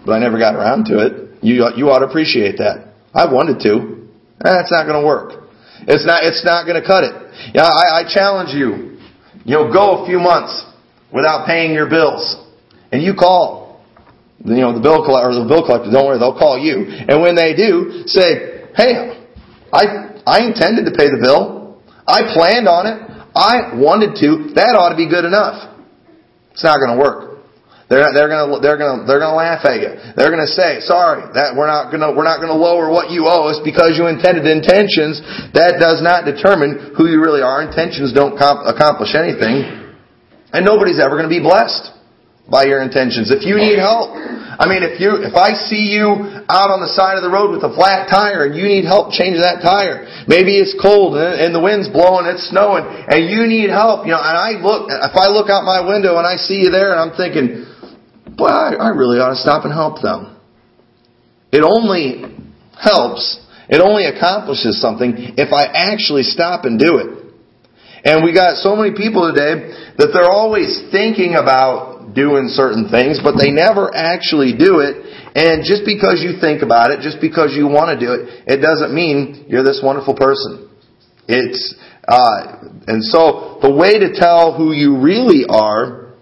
but 0.04 0.12
I 0.12 0.19
never 0.21 0.38
got 0.38 0.54
around 0.54 0.85
to 0.93 1.00
it. 1.00 1.43
You, 1.43 1.64
you 1.76 1.88
ought 1.88 2.00
to 2.00 2.07
appreciate 2.07 2.59
that. 2.59 2.93
I 3.14 3.33
wanted 3.33 3.61
to. 3.64 4.07
That's 4.40 4.71
not 4.71 4.85
going 4.85 5.00
to 5.00 5.07
work. 5.07 5.49
It's 5.88 6.04
not, 6.04 6.25
it's 6.25 6.45
not 6.45 6.66
going 6.66 6.81
to 6.81 6.87
cut 6.87 7.04
it. 7.04 7.14
Yeah, 7.54 7.64
I, 7.64 8.02
I 8.02 8.12
challenge 8.12 8.50
you 8.50 8.95
You'll 9.45 9.73
go 9.73 10.02
a 10.02 10.07
few 10.07 10.19
months 10.19 10.64
without 11.12 11.47
paying 11.47 11.75
your 11.75 11.88
bills. 11.88 12.43
And 12.90 13.02
you 13.02 13.14
call, 13.14 13.63
you 14.45 14.61
know, 14.61 14.77
the 14.77 14.85
bill 14.85 15.01
collector, 15.01 15.33
or 15.33 15.41
the 15.41 15.49
bill 15.49 15.65
collector, 15.65 15.89
don't 15.89 16.05
worry, 16.05 16.21
they'll 16.21 16.37
call 16.37 16.61
you. 16.61 16.85
And 16.85 17.25
when 17.25 17.33
they 17.33 17.57
do, 17.57 18.05
say, 18.05 18.69
hey, 18.77 19.25
I, 19.73 20.21
I 20.29 20.45
intended 20.45 20.85
to 20.85 20.93
pay 20.93 21.09
the 21.09 21.17
bill. 21.17 21.81
I 22.05 22.29
planned 22.37 22.69
on 22.69 22.85
it. 22.85 22.99
I 23.33 23.73
wanted 23.73 24.21
to. 24.21 24.53
That 24.61 24.77
ought 24.77 24.93
to 24.93 25.01
be 25.01 25.09
good 25.09 25.25
enough. 25.25 25.73
It's 26.53 26.63
not 26.63 26.77
going 26.77 26.93
to 26.93 27.01
work. 27.01 27.35
They're, 27.89 28.05
they're 28.17 28.33
gonna, 28.33 28.61
they're 28.65 28.81
gonna, 28.81 29.05
they're 29.05 29.21
gonna 29.21 29.37
laugh 29.37 29.61
at 29.69 29.77
you. 29.77 29.93
They're 30.17 30.33
gonna 30.33 30.49
say, 30.49 30.81
sorry, 30.81 31.29
that 31.37 31.53
we're 31.53 31.69
not 31.69 31.93
gonna, 31.93 32.17
we're 32.17 32.25
not 32.25 32.41
gonna 32.41 32.57
lower 32.57 32.89
what 32.89 33.13
you 33.13 33.29
owe 33.29 33.53
us 33.53 33.61
because 33.61 34.01
you 34.01 34.09
intended 34.09 34.49
intentions. 34.49 35.21
That 35.53 35.77
does 35.77 36.01
not 36.01 36.25
determine 36.25 36.97
who 36.97 37.13
you 37.13 37.21
really 37.21 37.45
are. 37.45 37.61
Intentions 37.61 38.17
don't 38.17 38.41
comp- 38.41 38.65
accomplish 38.65 39.13
anything. 39.13 39.69
And 40.57 40.65
nobody's 40.65 40.97
ever 40.97 41.13
gonna 41.13 41.29
be 41.29 41.45
blessed 41.45 41.94
by 42.51 42.65
your 42.65 42.83
intentions. 42.85 43.33
If 43.33 43.43
you 43.49 43.57
need 43.57 43.81
help, 43.81 44.13
I 44.15 44.69
mean, 44.69 44.85
if 44.85 45.01
you, 45.01 45.17
if 45.25 45.35
I 45.35 45.57
see 45.57 45.91
you 45.91 46.45
out 46.47 46.71
on 46.71 46.85
the 46.85 46.93
side 46.93 47.17
of 47.17 47.25
the 47.25 47.33
road 47.33 47.51
with 47.57 47.65
a 47.65 47.73
flat 47.73 48.07
tire 48.07 48.47
and 48.47 48.55
you 48.55 48.69
need 48.69 48.85
help 48.85 49.11
change 49.11 49.41
that 49.41 49.65
tire, 49.65 50.07
maybe 50.29 50.61
it's 50.61 50.77
cold 50.77 51.17
and 51.17 51.51
the 51.51 51.63
wind's 51.63 51.89
blowing, 51.89 52.29
it's 52.29 52.47
snowing, 52.53 52.85
and 52.85 53.27
you 53.27 53.49
need 53.49 53.73
help, 53.73 54.05
you 54.07 54.13
know, 54.13 54.21
and 54.21 54.37
I 54.37 54.61
look, 54.61 54.93
if 54.93 55.15
I 55.17 55.33
look 55.33 55.49
out 55.49 55.65
my 55.65 55.83
window 55.83 56.21
and 56.21 56.27
I 56.29 56.37
see 56.37 56.63
you 56.63 56.71
there 56.71 56.93
and 56.93 57.01
I'm 57.01 57.17
thinking, 57.17 57.67
boy, 58.37 58.53
I, 58.53 58.77
I 58.77 58.89
really 58.93 59.19
ought 59.19 59.35
to 59.35 59.41
stop 59.41 59.65
and 59.65 59.73
help 59.73 60.05
them. 60.05 60.37
It 61.51 61.65
only 61.65 62.29
helps, 62.77 63.41
it 63.73 63.81
only 63.81 64.05
accomplishes 64.05 64.79
something 64.79 65.35
if 65.41 65.51
I 65.51 65.67
actually 65.67 66.29
stop 66.29 66.69
and 66.69 66.79
do 66.79 67.01
it. 67.01 67.11
And 68.05 68.23
we 68.23 68.35
got 68.35 68.61
so 68.61 68.77
many 68.77 68.93
people 68.93 69.33
today 69.33 69.73
that 69.97 70.13
they're 70.13 70.31
always 70.31 70.93
thinking 70.93 71.35
about 71.35 71.94
doing 72.13 72.53
certain 72.53 72.91
things, 72.91 73.21
but 73.23 73.39
they 73.39 73.51
never 73.51 73.95
actually 73.95 74.53
do 74.53 74.85
it. 74.85 75.01
And 75.35 75.65
just 75.65 75.87
because 75.87 76.21
you 76.21 76.41
think 76.41 76.63
about 76.63 76.91
it, 76.91 77.01
just 77.01 77.21
because 77.21 77.55
you 77.57 77.67
want 77.67 77.95
to 77.95 77.99
do 77.99 78.13
it, 78.13 78.45
it 78.47 78.61
doesn't 78.61 78.95
mean 78.95 79.47
you're 79.49 79.65
this 79.65 79.81
wonderful 79.83 80.15
person. 80.15 80.69
It's, 81.27 81.75
uh, 82.07 82.69
and 82.87 83.03
so 83.03 83.59
the 83.63 83.73
way 83.73 83.99
to 83.99 84.13
tell 84.13 84.55
who 84.55 84.73
you 84.73 85.01
really 85.01 85.47
are 85.49 86.13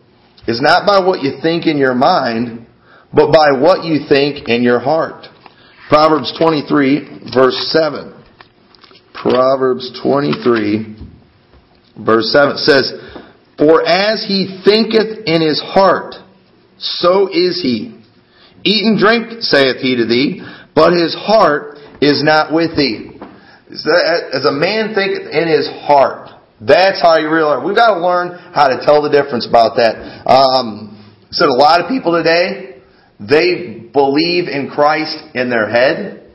is 0.47 0.61
not 0.61 0.87
by 0.87 1.05
what 1.05 1.23
you 1.23 1.39
think 1.43 1.67
in 1.67 1.77
your 1.77 1.95
mind, 1.95 2.67
but 3.13 3.33
by 3.33 3.59
what 3.59 3.85
you 3.85 4.07
think 4.09 4.49
in 4.49 4.63
your 4.63 4.79
heart. 4.79 5.27
Proverbs 5.89 6.33
23 6.39 7.35
verse 7.35 7.59
7. 7.73 8.15
Proverbs 9.13 10.01
23 10.03 10.97
verse 12.05 12.33
7 12.33 12.57
says, 12.57 12.93
For 13.59 13.87
as 13.87 14.25
he 14.27 14.63
thinketh 14.65 15.27
in 15.27 15.41
his 15.43 15.61
heart, 15.61 16.15
so 16.79 17.29
is 17.29 17.61
he. 17.63 17.99
Eat 18.65 18.85
and 18.87 18.99
drink, 18.99 19.43
saith 19.43 19.77
he 19.79 19.97
to 19.97 20.07
thee, 20.07 20.43
but 20.75 20.93
his 20.93 21.15
heart 21.15 21.79
is 22.01 22.23
not 22.23 22.53
with 22.53 22.77
thee. 22.77 23.11
As 23.71 24.45
a 24.45 24.53
man 24.53 24.95
thinketh 24.95 25.31
in 25.33 25.49
his 25.49 25.69
heart, 25.87 26.31
that's 26.61 27.01
how 27.03 27.19
you 27.19 27.31
realize. 27.31 27.65
We've 27.65 27.77
got 27.77 27.95
to 27.95 28.01
learn 28.01 28.39
how 28.55 28.69
to 28.69 28.85
tell 28.85 29.03
the 29.03 29.11
difference 29.11 29.47
about 29.49 29.77
that. 29.77 30.29
Um, 30.31 30.93
so 31.31 31.47
a 31.47 31.57
lot 31.57 31.81
of 31.81 31.89
people 31.89 32.17
today, 32.17 32.83
they 33.19 33.89
believe 33.93 34.49
in 34.49 34.71
Christ 34.71 35.17
in 35.35 35.51
their 35.51 35.69
head. 35.69 36.31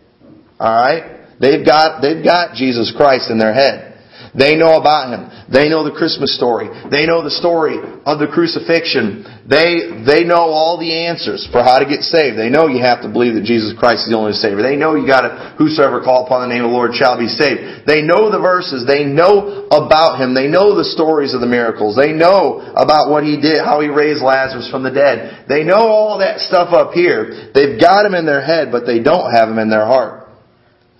All 0.60 0.74
right, 0.74 1.40
they've 1.40 1.66
got 1.66 2.02
they've 2.02 2.24
got 2.24 2.56
Jesus 2.56 2.94
Christ 2.96 3.30
in 3.30 3.38
their 3.38 3.54
head. 3.54 3.97
They 4.38 4.54
know 4.54 4.78
about 4.78 5.10
Him. 5.10 5.22
They 5.50 5.70
know 5.70 5.82
the 5.82 5.96
Christmas 5.96 6.36
story. 6.36 6.70
They 6.92 7.10
know 7.10 7.24
the 7.26 7.34
story 7.34 7.82
of 8.06 8.22
the 8.22 8.30
crucifixion. 8.30 9.26
They, 9.50 10.04
they 10.06 10.28
know 10.28 10.54
all 10.54 10.78
the 10.78 11.10
answers 11.10 11.48
for 11.50 11.64
how 11.64 11.80
to 11.80 11.90
get 11.90 12.06
saved. 12.06 12.38
They 12.38 12.54
know 12.54 12.70
you 12.70 12.84
have 12.86 13.02
to 13.02 13.10
believe 13.10 13.34
that 13.34 13.50
Jesus 13.50 13.74
Christ 13.74 14.06
is 14.06 14.14
the 14.14 14.20
only 14.20 14.38
Savior. 14.38 14.62
They 14.62 14.78
know 14.78 14.94
you 14.94 15.10
gotta, 15.10 15.58
whosoever 15.58 16.06
call 16.06 16.30
upon 16.30 16.46
the 16.46 16.54
name 16.54 16.62
of 16.62 16.70
the 16.70 16.78
Lord 16.78 16.94
shall 16.94 17.18
be 17.18 17.32
saved. 17.32 17.90
They 17.90 18.06
know 18.06 18.30
the 18.30 18.38
verses. 18.38 18.86
They 18.86 19.08
know 19.08 19.66
about 19.74 20.22
Him. 20.22 20.38
They 20.38 20.52
know 20.52 20.78
the 20.78 20.86
stories 20.86 21.34
of 21.34 21.42
the 21.42 21.50
miracles. 21.50 21.98
They 21.98 22.14
know 22.14 22.62
about 22.78 23.10
what 23.10 23.24
He 23.24 23.42
did, 23.42 23.64
how 23.64 23.82
He 23.82 23.90
raised 23.90 24.22
Lazarus 24.22 24.70
from 24.70 24.84
the 24.84 24.94
dead. 24.94 25.50
They 25.50 25.64
know 25.64 25.88
all 25.88 26.20
that 26.20 26.44
stuff 26.46 26.76
up 26.76 26.94
here. 26.94 27.50
They've 27.56 27.80
got 27.80 28.06
Him 28.06 28.14
in 28.14 28.28
their 28.28 28.46
head, 28.46 28.70
but 28.70 28.86
they 28.86 29.00
don't 29.00 29.34
have 29.34 29.50
Him 29.50 29.58
in 29.58 29.72
their 29.72 29.88
heart. 29.88 30.30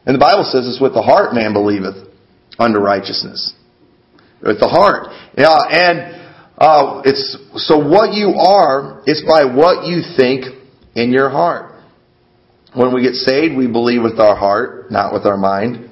And 0.08 0.16
the 0.16 0.24
Bible 0.24 0.48
says 0.48 0.64
it's 0.64 0.80
with 0.80 0.96
the 0.96 1.04
heart 1.04 1.36
man 1.36 1.52
believeth 1.52 2.07
unto 2.60 2.80
righteousness. 2.80 3.54
With 4.42 4.60
the 4.60 4.68
heart. 4.68 5.08
Yeah, 5.38 5.58
and 5.70 6.18
uh, 6.58 7.02
it's 7.06 7.38
so 7.56 7.78
what 7.78 8.14
you 8.14 8.34
are 8.38 9.04
is 9.06 9.24
by 9.28 9.46
what 9.46 9.88
you 9.88 10.02
think 10.16 10.46
in 10.96 11.12
your 11.12 11.30
heart. 11.30 11.76
When 12.76 12.94
we 12.94 13.02
get 13.02 13.14
saved, 13.14 13.56
we 13.56 13.68
believe 13.68 14.04
with 14.04 14.20
our 14.20 14.36
heart, 14.36 14.92
not 14.92 15.14
with 15.14 15.26
our 15.26 15.38
mind. 15.38 15.90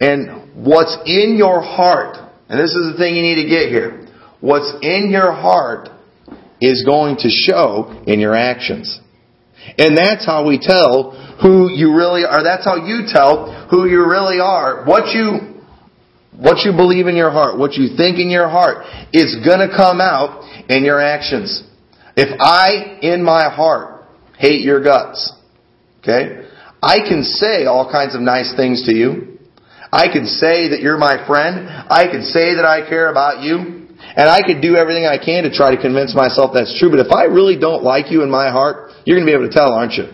And 0.00 0.54
what's 0.54 0.96
in 1.06 1.36
your 1.36 1.60
heart, 1.60 2.16
and 2.48 2.58
this 2.58 2.70
is 2.70 2.92
the 2.92 2.98
thing 2.98 3.16
you 3.16 3.22
need 3.22 3.42
to 3.42 3.48
get 3.48 3.68
here. 3.68 4.08
What's 4.40 4.72
in 4.82 5.10
your 5.10 5.32
heart 5.32 5.88
is 6.60 6.84
going 6.84 7.16
to 7.16 7.28
show 7.28 8.02
in 8.06 8.20
your 8.20 8.34
actions. 8.34 9.00
And 9.78 9.96
that's 9.96 10.26
how 10.26 10.46
we 10.46 10.58
tell 10.58 11.12
who 11.40 11.70
you 11.70 11.96
really 11.96 12.24
are. 12.24 12.42
That's 12.42 12.64
how 12.64 12.76
you 12.76 13.04
tell 13.06 13.68
who 13.70 13.88
you 13.88 14.06
really 14.06 14.40
are. 14.40 14.84
What 14.84 15.14
you 15.14 15.53
what 16.36 16.64
you 16.64 16.72
believe 16.72 17.06
in 17.06 17.16
your 17.16 17.30
heart, 17.30 17.58
what 17.58 17.74
you 17.74 17.96
think 17.96 18.18
in 18.18 18.30
your 18.30 18.48
heart, 18.48 18.86
is 19.12 19.36
gonna 19.44 19.68
come 19.68 20.00
out 20.00 20.42
in 20.68 20.84
your 20.84 21.00
actions. 21.00 21.62
If 22.16 22.28
I, 22.40 22.98
in 23.02 23.22
my 23.22 23.48
heart, 23.50 24.04
hate 24.38 24.62
your 24.62 24.82
guts, 24.82 25.32
okay, 26.00 26.48
I 26.82 26.98
can 27.00 27.24
say 27.24 27.64
all 27.66 27.90
kinds 27.90 28.14
of 28.14 28.20
nice 28.20 28.54
things 28.56 28.84
to 28.86 28.94
you. 28.94 29.38
I 29.90 30.12
can 30.12 30.26
say 30.26 30.68
that 30.70 30.80
you're 30.82 30.98
my 30.98 31.24
friend. 31.26 31.70
I 31.70 32.10
can 32.10 32.22
say 32.22 32.56
that 32.56 32.66
I 32.66 32.86
care 32.88 33.10
about 33.10 33.42
you. 33.42 33.86
And 34.16 34.28
I 34.28 34.42
could 34.44 34.60
do 34.60 34.76
everything 34.76 35.06
I 35.06 35.16
can 35.16 35.44
to 35.44 35.50
try 35.54 35.74
to 35.74 35.80
convince 35.80 36.14
myself 36.14 36.50
that's 36.52 36.76
true. 36.78 36.90
But 36.90 37.00
if 37.00 37.10
I 37.10 37.24
really 37.24 37.56
don't 37.58 37.82
like 37.82 38.10
you 38.10 38.22
in 38.22 38.30
my 38.30 38.50
heart, 38.50 38.92
you're 39.06 39.16
going 39.16 39.26
to 39.26 39.30
be 39.30 39.34
able 39.34 39.48
to 39.48 39.54
tell, 39.54 39.72
aren't 39.72 39.94
you? 39.94 40.12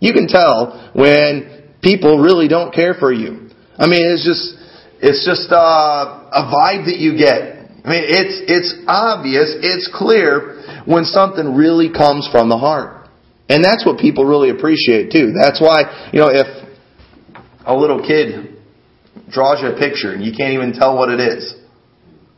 You 0.00 0.12
can 0.12 0.28
tell 0.28 0.92
when 0.94 1.72
people 1.80 2.18
really 2.18 2.48
don't 2.48 2.74
care 2.74 2.94
for 2.94 3.12
you. 3.12 3.48
I 3.78 3.86
mean, 3.86 4.04
it's 4.04 4.26
just, 4.26 4.59
it's 5.02 5.24
just 5.24 5.50
uh, 5.50 5.56
a 5.56 6.42
vibe 6.52 6.84
that 6.84 7.00
you 7.00 7.16
get. 7.16 7.60
I 7.80 7.88
mean, 7.88 8.04
it's 8.04 8.36
it's 8.44 8.84
obvious, 8.86 9.56
it's 9.64 9.88
clear 9.88 10.84
when 10.84 11.04
something 11.04 11.56
really 11.56 11.88
comes 11.88 12.28
from 12.28 12.48
the 12.48 12.58
heart, 12.58 13.08
and 13.48 13.64
that's 13.64 13.86
what 13.86 13.98
people 13.98 14.24
really 14.24 14.50
appreciate 14.50 15.10
too. 15.10 15.32
That's 15.32 15.60
why 15.60 16.10
you 16.12 16.20
know 16.20 16.28
if 16.28 16.46
a 17.64 17.74
little 17.74 18.04
kid 18.04 18.60
draws 19.32 19.62
you 19.64 19.72
a 19.72 19.78
picture 19.78 20.12
and 20.12 20.22
you 20.22 20.36
can't 20.36 20.52
even 20.52 20.76
tell 20.76 20.96
what 20.96 21.08
it 21.08 21.20
is, 21.20 21.56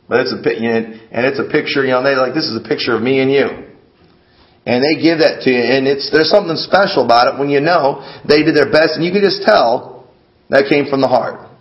but 0.06 0.20
it's 0.20 0.30
a 0.30 0.38
and 0.38 1.26
it's 1.26 1.42
a 1.42 1.50
picture. 1.50 1.82
You 1.82 1.98
know, 1.98 2.02
they 2.06 2.14
like 2.14 2.34
this 2.34 2.46
is 2.46 2.54
a 2.54 2.62
picture 2.62 2.94
of 2.94 3.02
me 3.02 3.18
and 3.18 3.30
you, 3.30 3.48
and 4.66 4.78
they 4.78 5.02
give 5.02 5.18
that 5.18 5.42
to 5.42 5.50
you, 5.50 5.58
and 5.58 5.90
it's 5.90 6.14
there's 6.14 6.30
something 6.30 6.54
special 6.54 7.02
about 7.04 7.34
it 7.34 7.40
when 7.40 7.50
you 7.50 7.58
know 7.58 8.06
they 8.22 8.46
did 8.46 8.54
their 8.54 8.70
best, 8.70 8.94
and 8.94 9.02
you 9.02 9.10
can 9.10 9.26
just 9.26 9.42
tell 9.42 10.06
that 10.50 10.70
came 10.70 10.86
from 10.86 11.00
the 11.02 11.10
heart. 11.10 11.51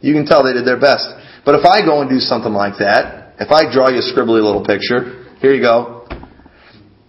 You 0.00 0.12
can 0.12 0.26
tell 0.26 0.44
they 0.44 0.52
did 0.52 0.66
their 0.66 0.80
best. 0.80 1.06
But 1.44 1.54
if 1.56 1.64
I 1.64 1.84
go 1.84 2.00
and 2.00 2.08
do 2.08 2.20
something 2.20 2.52
like 2.52 2.78
that, 2.78 3.36
if 3.40 3.50
I 3.50 3.72
draw 3.72 3.88
you 3.88 4.00
a 4.00 4.06
scribbly 4.06 4.42
little 4.44 4.64
picture, 4.64 5.24
here 5.40 5.54
you 5.54 5.62
go, 5.62 6.06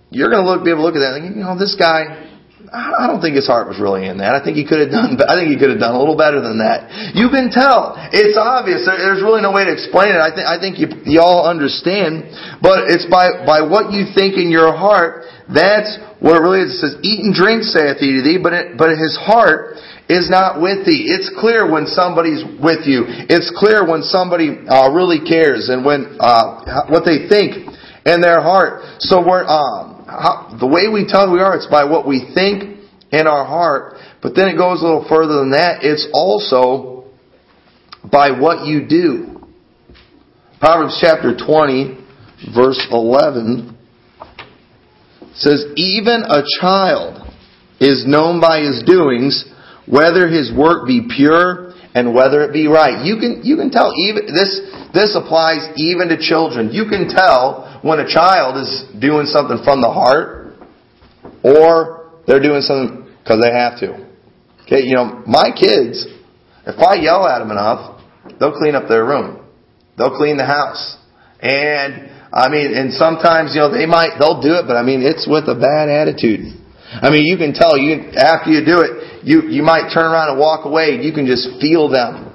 you're 0.09 0.29
going 0.29 0.43
to 0.43 0.49
look, 0.49 0.63
be 0.63 0.71
able 0.71 0.83
to 0.83 0.87
look 0.87 0.95
at 0.95 1.03
that 1.03 1.15
and 1.15 1.23
think, 1.23 1.35
you 1.35 1.43
know, 1.43 1.57
this 1.57 1.75
guy, 1.75 2.30
I 2.71 3.09
don't 3.09 3.19
think 3.19 3.35
his 3.35 3.49
heart 3.49 3.67
was 3.67 3.81
really 3.81 4.07
in 4.07 4.19
that. 4.21 4.37
I 4.37 4.39
think 4.39 4.55
he 4.55 4.63
could 4.63 4.79
have 4.79 4.93
done. 4.93 5.17
I 5.27 5.35
think 5.35 5.49
he 5.49 5.57
could 5.57 5.73
have 5.73 5.81
done 5.81 5.95
a 5.95 5.99
little 5.99 6.15
better 6.15 6.39
than 6.39 6.61
that. 6.61 7.11
You 7.17 7.27
can 7.27 7.49
tell. 7.49 7.97
It's 8.13 8.37
obvious. 8.37 8.85
There's 8.85 9.19
really 9.19 9.41
no 9.41 9.51
way 9.51 9.67
to 9.67 9.73
explain 9.73 10.15
it. 10.15 10.21
I 10.23 10.31
think. 10.31 10.45
I 10.47 10.57
think 10.61 10.79
you, 10.79 10.87
you 11.03 11.19
all 11.19 11.43
understand. 11.43 12.31
But 12.63 12.87
it's 12.87 13.03
by 13.11 13.43
by 13.43 13.65
what 13.65 13.91
you 13.91 14.07
think 14.15 14.39
in 14.39 14.47
your 14.47 14.71
heart. 14.71 15.27
That's 15.51 15.99
what 16.23 16.39
it 16.39 16.41
really 16.43 16.63
is. 16.63 16.77
It 16.77 16.79
says, 16.79 16.95
"Eat 17.03 17.27
and 17.27 17.35
drink, 17.35 17.67
saith 17.67 17.99
he 17.99 18.15
to 18.15 18.21
thee," 18.23 18.39
but 18.39 18.53
it, 18.55 18.79
but 18.79 18.95
his 18.95 19.19
heart 19.19 19.75
is 20.07 20.31
not 20.31 20.63
with 20.63 20.87
thee. 20.87 21.11
It's 21.11 21.31
clear 21.39 21.67
when 21.67 21.87
somebody's 21.87 22.43
with 22.59 22.87
you. 22.87 23.03
It's 23.31 23.51
clear 23.51 23.83
when 23.83 24.03
somebody 24.03 24.63
uh, 24.67 24.91
really 24.91 25.19
cares 25.23 25.67
and 25.67 25.83
when 25.83 26.19
uh, 26.19 26.87
what 26.87 27.03
they 27.03 27.27
think 27.27 27.67
in 28.05 28.21
their 28.21 28.41
heart. 28.41 28.83
So 28.99 29.19
we're 29.19 29.43
um, 29.43 29.90
how, 30.19 30.57
the 30.59 30.67
way 30.67 30.87
we 30.91 31.05
tell 31.07 31.27
who 31.27 31.33
we 31.33 31.39
are. 31.39 31.55
It's 31.55 31.67
by 31.67 31.85
what 31.85 32.07
we 32.07 32.31
think 32.33 32.79
in 33.11 33.27
our 33.27 33.45
heart. 33.45 33.95
But 34.21 34.35
then 34.35 34.49
it 34.49 34.57
goes 34.57 34.81
a 34.81 34.85
little 34.85 35.05
further 35.07 35.39
than 35.39 35.51
that. 35.51 35.83
It's 35.83 36.07
also 36.13 37.05
by 38.09 38.31
what 38.39 38.65
you 38.65 38.87
do. 38.87 39.41
Proverbs 40.59 40.99
chapter 41.01 41.35
20, 41.35 41.97
verse 42.53 42.87
11 42.91 43.77
says, 45.33 45.65
Even 45.75 46.23
a 46.27 46.43
child 46.59 47.27
is 47.79 48.05
known 48.05 48.39
by 48.39 48.61
his 48.61 48.83
doings, 48.85 49.45
whether 49.87 50.27
his 50.27 50.51
work 50.55 50.87
be 50.87 51.07
pure 51.15 51.70
and 51.93 52.13
whether 52.15 52.43
it 52.43 52.53
be 52.53 52.67
right. 52.67 53.03
You 53.05 53.17
can, 53.17 53.41
you 53.43 53.57
can 53.57 53.69
tell 53.69 53.93
even, 53.97 54.27
this, 54.27 54.61
this 54.93 55.15
applies 55.15 55.67
even 55.75 56.09
to 56.09 56.17
children. 56.17 56.71
You 56.71 56.85
can 56.87 57.09
tell 57.09 57.79
when 57.83 57.99
a 57.99 58.07
child 58.07 58.57
is 58.57 58.85
doing 58.99 59.25
something 59.25 59.59
from 59.63 59.81
the 59.81 59.91
heart 59.91 60.55
or 61.43 62.21
they're 62.27 62.41
doing 62.41 62.61
something 62.61 63.09
because 63.19 63.41
they 63.43 63.51
have 63.51 63.79
to. 63.79 64.07
Okay, 64.63 64.87
you 64.87 64.95
know, 64.95 65.23
my 65.27 65.51
kids, 65.51 66.07
if 66.65 66.79
I 66.79 66.95
yell 66.95 67.27
at 67.27 67.39
them 67.39 67.51
enough, 67.51 68.01
they'll 68.39 68.55
clean 68.55 68.75
up 68.75 68.87
their 68.87 69.03
room. 69.03 69.43
They'll 69.97 70.15
clean 70.15 70.37
the 70.37 70.45
house. 70.45 70.97
And 71.41 72.09
I 72.31 72.47
mean, 72.47 72.71
and 72.71 72.93
sometimes, 72.93 73.51
you 73.53 73.59
know, 73.59 73.73
they 73.73 73.85
might, 73.85 74.15
they'll 74.19 74.39
do 74.39 74.55
it, 74.55 74.63
but 74.63 74.77
I 74.77 74.83
mean, 74.83 75.03
it's 75.03 75.27
with 75.27 75.51
a 75.51 75.57
bad 75.59 75.91
attitude. 75.91 76.55
I 76.91 77.09
mean, 77.09 77.23
you 77.27 77.35
can 77.35 77.51
tell, 77.51 77.75
you, 77.77 78.15
after 78.15 78.51
you 78.51 78.63
do 78.63 78.79
it, 78.79 79.10
you, 79.23 79.49
you 79.49 79.63
might 79.63 79.91
turn 79.93 80.11
around 80.11 80.29
and 80.29 80.39
walk 80.39 80.65
away, 80.65 80.95
and 80.95 81.03
you 81.03 81.13
can 81.13 81.25
just 81.25 81.59
feel 81.59 81.89
them 81.89 82.31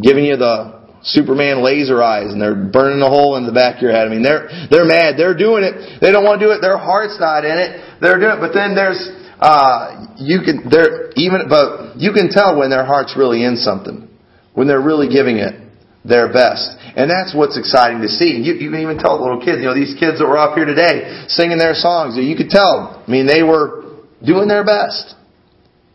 giving 0.00 0.24
you 0.24 0.36
the 0.36 0.80
Superman 1.02 1.64
laser 1.64 2.02
eyes 2.02 2.28
and 2.32 2.40
they're 2.40 2.54
burning 2.54 3.00
a 3.00 3.08
hole 3.08 3.36
in 3.36 3.46
the 3.46 3.52
back 3.52 3.76
of 3.76 3.82
your 3.82 3.92
head. 3.92 4.06
I 4.06 4.10
mean, 4.10 4.22
they're, 4.22 4.48
they're 4.68 4.84
mad. 4.84 5.16
They're 5.16 5.36
doing 5.36 5.64
it. 5.64 6.00
They 6.00 6.12
don't 6.12 6.24
want 6.24 6.40
to 6.40 6.46
do 6.46 6.52
it. 6.52 6.60
Their 6.60 6.76
heart's 6.76 7.16
not 7.18 7.44
in 7.44 7.56
it. 7.56 8.00
They're 8.00 8.20
doing 8.20 8.36
it. 8.36 8.40
But 8.40 8.52
then 8.52 8.76
there's, 8.76 9.00
uh, 9.40 10.12
you 10.20 10.44
can, 10.44 10.68
they're 10.68 11.08
even, 11.16 11.48
but 11.48 11.96
you 11.96 12.12
can 12.12 12.28
tell 12.28 12.58
when 12.60 12.68
their 12.68 12.84
heart's 12.84 13.16
really 13.16 13.44
in 13.44 13.56
something. 13.56 14.12
When 14.52 14.68
they're 14.68 14.82
really 14.82 15.08
giving 15.08 15.40
it 15.40 15.56
their 16.04 16.28
best. 16.28 16.68
And 16.96 17.08
that's 17.08 17.32
what's 17.32 17.56
exciting 17.56 18.04
to 18.04 18.08
see. 18.08 18.36
You, 18.36 18.60
you 18.60 18.68
can 18.68 18.80
even 18.80 19.00
tell 19.00 19.16
the 19.16 19.24
little 19.24 19.40
kids, 19.40 19.64
you 19.64 19.72
know, 19.72 19.74
these 19.76 19.96
kids 19.96 20.20
that 20.20 20.28
were 20.28 20.36
up 20.36 20.52
here 20.52 20.68
today 20.68 21.24
singing 21.28 21.56
their 21.56 21.72
songs, 21.72 22.16
you 22.20 22.36
could 22.36 22.52
tell. 22.52 23.00
I 23.00 23.10
mean, 23.10 23.24
they 23.24 23.42
were 23.42 24.04
doing 24.20 24.48
their 24.48 24.64
best. 24.64 25.16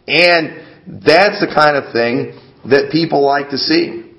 And 0.07 1.03
that's 1.05 1.39
the 1.39 1.51
kind 1.53 1.77
of 1.77 1.91
thing 1.91 2.39
that 2.69 2.89
people 2.91 3.25
like 3.25 3.49
to 3.49 3.57
see. 3.57 4.11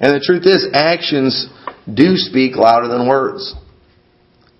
And 0.00 0.14
the 0.14 0.22
truth 0.24 0.46
is, 0.46 0.68
actions 0.72 1.48
do 1.92 2.16
speak 2.16 2.56
louder 2.56 2.88
than 2.88 3.08
words. 3.08 3.54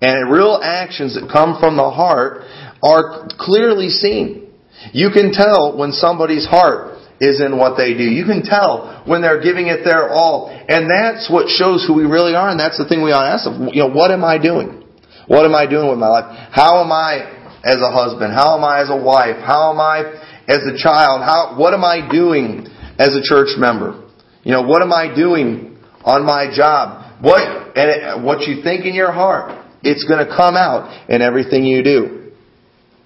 And 0.01 0.31
real 0.31 0.59
actions 0.61 1.15
that 1.15 1.29
come 1.31 1.59
from 1.59 1.77
the 1.77 1.89
heart 1.89 2.43
are 2.83 3.27
clearly 3.37 3.89
seen. 3.89 4.49
You 4.93 5.09
can 5.13 5.31
tell 5.31 5.77
when 5.77 5.91
somebody's 5.91 6.45
heart 6.45 6.97
is 7.19 7.39
in 7.39 7.57
what 7.57 7.77
they 7.77 7.93
do. 7.93 8.03
You 8.03 8.25
can 8.25 8.41
tell 8.41 9.03
when 9.05 9.21
they're 9.21 9.41
giving 9.41 9.67
it 9.67 9.85
their 9.85 10.09
all. 10.09 10.49
And 10.49 10.89
that's 10.89 11.29
what 11.29 11.49
shows 11.49 11.85
who 11.85 11.93
we 11.93 12.03
really 12.03 12.33
are, 12.33 12.49
and 12.49 12.59
that's 12.59 12.77
the 12.77 12.87
thing 12.87 13.03
we 13.03 13.11
ought 13.11 13.25
to 13.25 13.33
ask 13.37 13.45
of. 13.45 13.73
You 13.73 13.85
know, 13.85 13.93
what 13.93 14.09
am 14.09 14.23
I 14.23 14.41
doing? 14.41 14.81
What 15.27 15.45
am 15.45 15.53
I 15.53 15.69
doing 15.69 15.87
with 15.89 15.99
my 15.99 16.09
life? 16.09 16.49
How 16.51 16.83
am 16.83 16.91
I 16.91 17.40
as 17.63 17.77
a 17.77 17.91
husband? 17.91 18.33
How 18.33 18.57
am 18.57 18.63
I 18.63 18.81
as 18.81 18.89
a 18.89 18.97
wife? 18.97 19.37
How 19.37 19.71
am 19.71 19.79
I 19.79 20.01
as 20.47 20.65
a 20.65 20.77
child? 20.77 21.21
How, 21.21 21.55
what 21.57 21.73
am 21.73 21.83
I 21.83 22.09
doing 22.11 22.67
as 22.97 23.15
a 23.15 23.21
church 23.21 23.57
member? 23.57 24.09
You 24.43 24.51
know, 24.51 24.63
what 24.63 24.81
am 24.81 24.91
I 24.91 25.13
doing 25.13 25.77
on 26.03 26.25
my 26.25 26.49
job? 26.53 27.21
What, 27.21 27.77
and 27.77 28.23
what 28.25 28.41
you 28.47 28.63
think 28.63 28.85
in 28.85 28.95
your 28.95 29.11
heart, 29.11 29.63
it's 29.83 30.03
going 30.05 30.25
to 30.25 30.35
come 30.35 30.55
out 30.55 31.09
in 31.09 31.21
everything 31.21 31.65
you 31.65 31.83
do. 31.83 32.31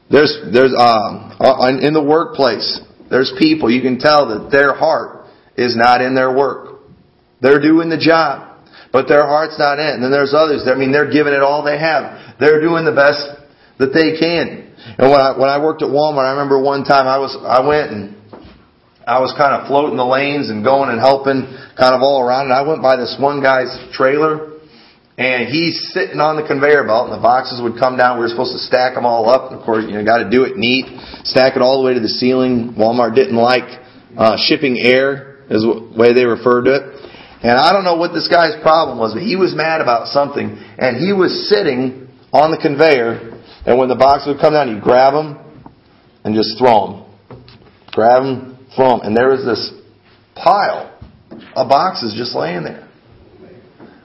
There's, 0.10 0.38
there's, 0.54 0.74
um, 0.78 1.36
in 1.82 1.94
the 1.94 2.04
workplace, 2.04 2.80
there's 3.10 3.34
people, 3.38 3.70
you 3.70 3.82
can 3.82 4.00
tell 4.00 4.30
that 4.30 4.52
their 4.52 4.74
heart 4.74 5.28
is 5.58 5.76
not 5.76 6.02
in 6.02 6.16
their 6.16 6.36
work. 6.36 6.80
They're 7.42 7.62
doing 7.62 7.90
the 7.90 7.98
job, 7.98 8.60
but 8.92 9.08
their 9.08 9.26
heart's 9.26 9.60
not 9.60 9.80
in. 9.80 10.00
And 10.00 10.04
then 10.04 10.12
there's 10.12 10.34
others, 10.34 10.68
I 10.68 10.76
mean, 10.76 10.92
they're 10.92 11.12
giving 11.12 11.34
it 11.34 11.42
all 11.42 11.64
they 11.64 11.80
have. 11.80 12.40
They're 12.40 12.62
doing 12.62 12.86
the 12.86 12.96
best 12.96 13.45
that 13.80 13.94
they 13.94 14.18
can. 14.20 14.74
And 14.98 15.10
when 15.12 15.20
I, 15.20 15.38
when 15.38 15.50
I 15.50 15.62
worked 15.62 15.82
at 15.82 15.90
Walmart, 15.90 16.26
I 16.26 16.32
remember 16.32 16.62
one 16.62 16.84
time 16.84 17.08
I 17.08 17.18
was, 17.18 17.36
I 17.42 17.66
went 17.66 17.92
and 17.92 18.16
I 19.06 19.20
was 19.20 19.34
kind 19.38 19.54
of 19.54 19.68
floating 19.68 19.98
the 19.98 20.06
lanes 20.06 20.50
and 20.50 20.64
going 20.64 20.90
and 20.90 21.00
helping 21.00 21.46
kind 21.78 21.94
of 21.94 22.02
all 22.02 22.22
around. 22.22 22.50
And 22.50 22.54
I 22.54 22.66
went 22.66 22.82
by 22.82 22.96
this 22.96 23.18
one 23.20 23.42
guy's 23.42 23.70
trailer 23.94 24.58
and 25.18 25.48
he's 25.48 25.94
sitting 25.94 26.20
on 26.20 26.36
the 26.36 26.44
conveyor 26.44 26.84
belt 26.84 27.08
and 27.08 27.16
the 27.16 27.24
boxes 27.24 27.62
would 27.62 27.80
come 27.80 27.96
down. 27.96 28.18
We 28.18 28.28
were 28.28 28.34
supposed 28.34 28.52
to 28.52 28.64
stack 28.64 28.96
them 28.96 29.06
all 29.06 29.30
up. 29.30 29.52
And 29.52 29.60
of 29.60 29.66
course, 29.66 29.86
you 29.88 29.94
know, 29.94 30.04
got 30.04 30.26
to 30.26 30.30
do 30.30 30.44
it 30.44 30.58
neat. 30.58 30.90
Stack 31.24 31.56
it 31.56 31.62
all 31.62 31.80
the 31.80 31.86
way 31.88 31.94
to 31.94 32.04
the 32.04 32.12
ceiling. 32.12 32.76
Walmart 32.76 33.16
didn't 33.16 33.38
like, 33.38 33.80
uh, 34.18 34.36
shipping 34.38 34.78
air 34.80 35.46
is 35.50 35.62
the 35.62 35.94
way 35.96 36.14
they 36.14 36.26
referred 36.26 36.66
to 36.66 36.74
it. 36.76 36.84
And 37.46 37.54
I 37.54 37.72
don't 37.72 37.84
know 37.84 37.96
what 37.96 38.12
this 38.12 38.28
guy's 38.28 38.58
problem 38.64 38.98
was, 38.98 39.14
but 39.14 39.22
he 39.22 39.36
was 39.36 39.54
mad 39.54 39.80
about 39.80 40.08
something 40.10 40.58
and 40.80 40.98
he 40.98 41.14
was 41.14 41.48
sitting 41.48 42.10
on 42.34 42.50
the 42.50 42.58
conveyor 42.58 43.38
and 43.66 43.78
when 43.78 43.90
the 43.90 43.96
boxes 43.96 44.34
would 44.34 44.42
come 44.42 44.54
down, 44.54 44.74
he'd 44.74 44.84
grab 44.84 45.14
them 45.14 45.40
and 46.24 46.36
just 46.36 46.58
throw 46.58 46.88
them. 46.88 47.40
Grab 47.92 48.24
them, 48.24 48.68
from, 48.76 49.02
and 49.02 49.16
there 49.16 49.30
was 49.30 49.46
this 49.46 49.72
pile 50.36 50.92
of 51.56 51.70
boxes 51.70 52.14
just 52.18 52.36
laying 52.36 52.64
there. 52.64 52.88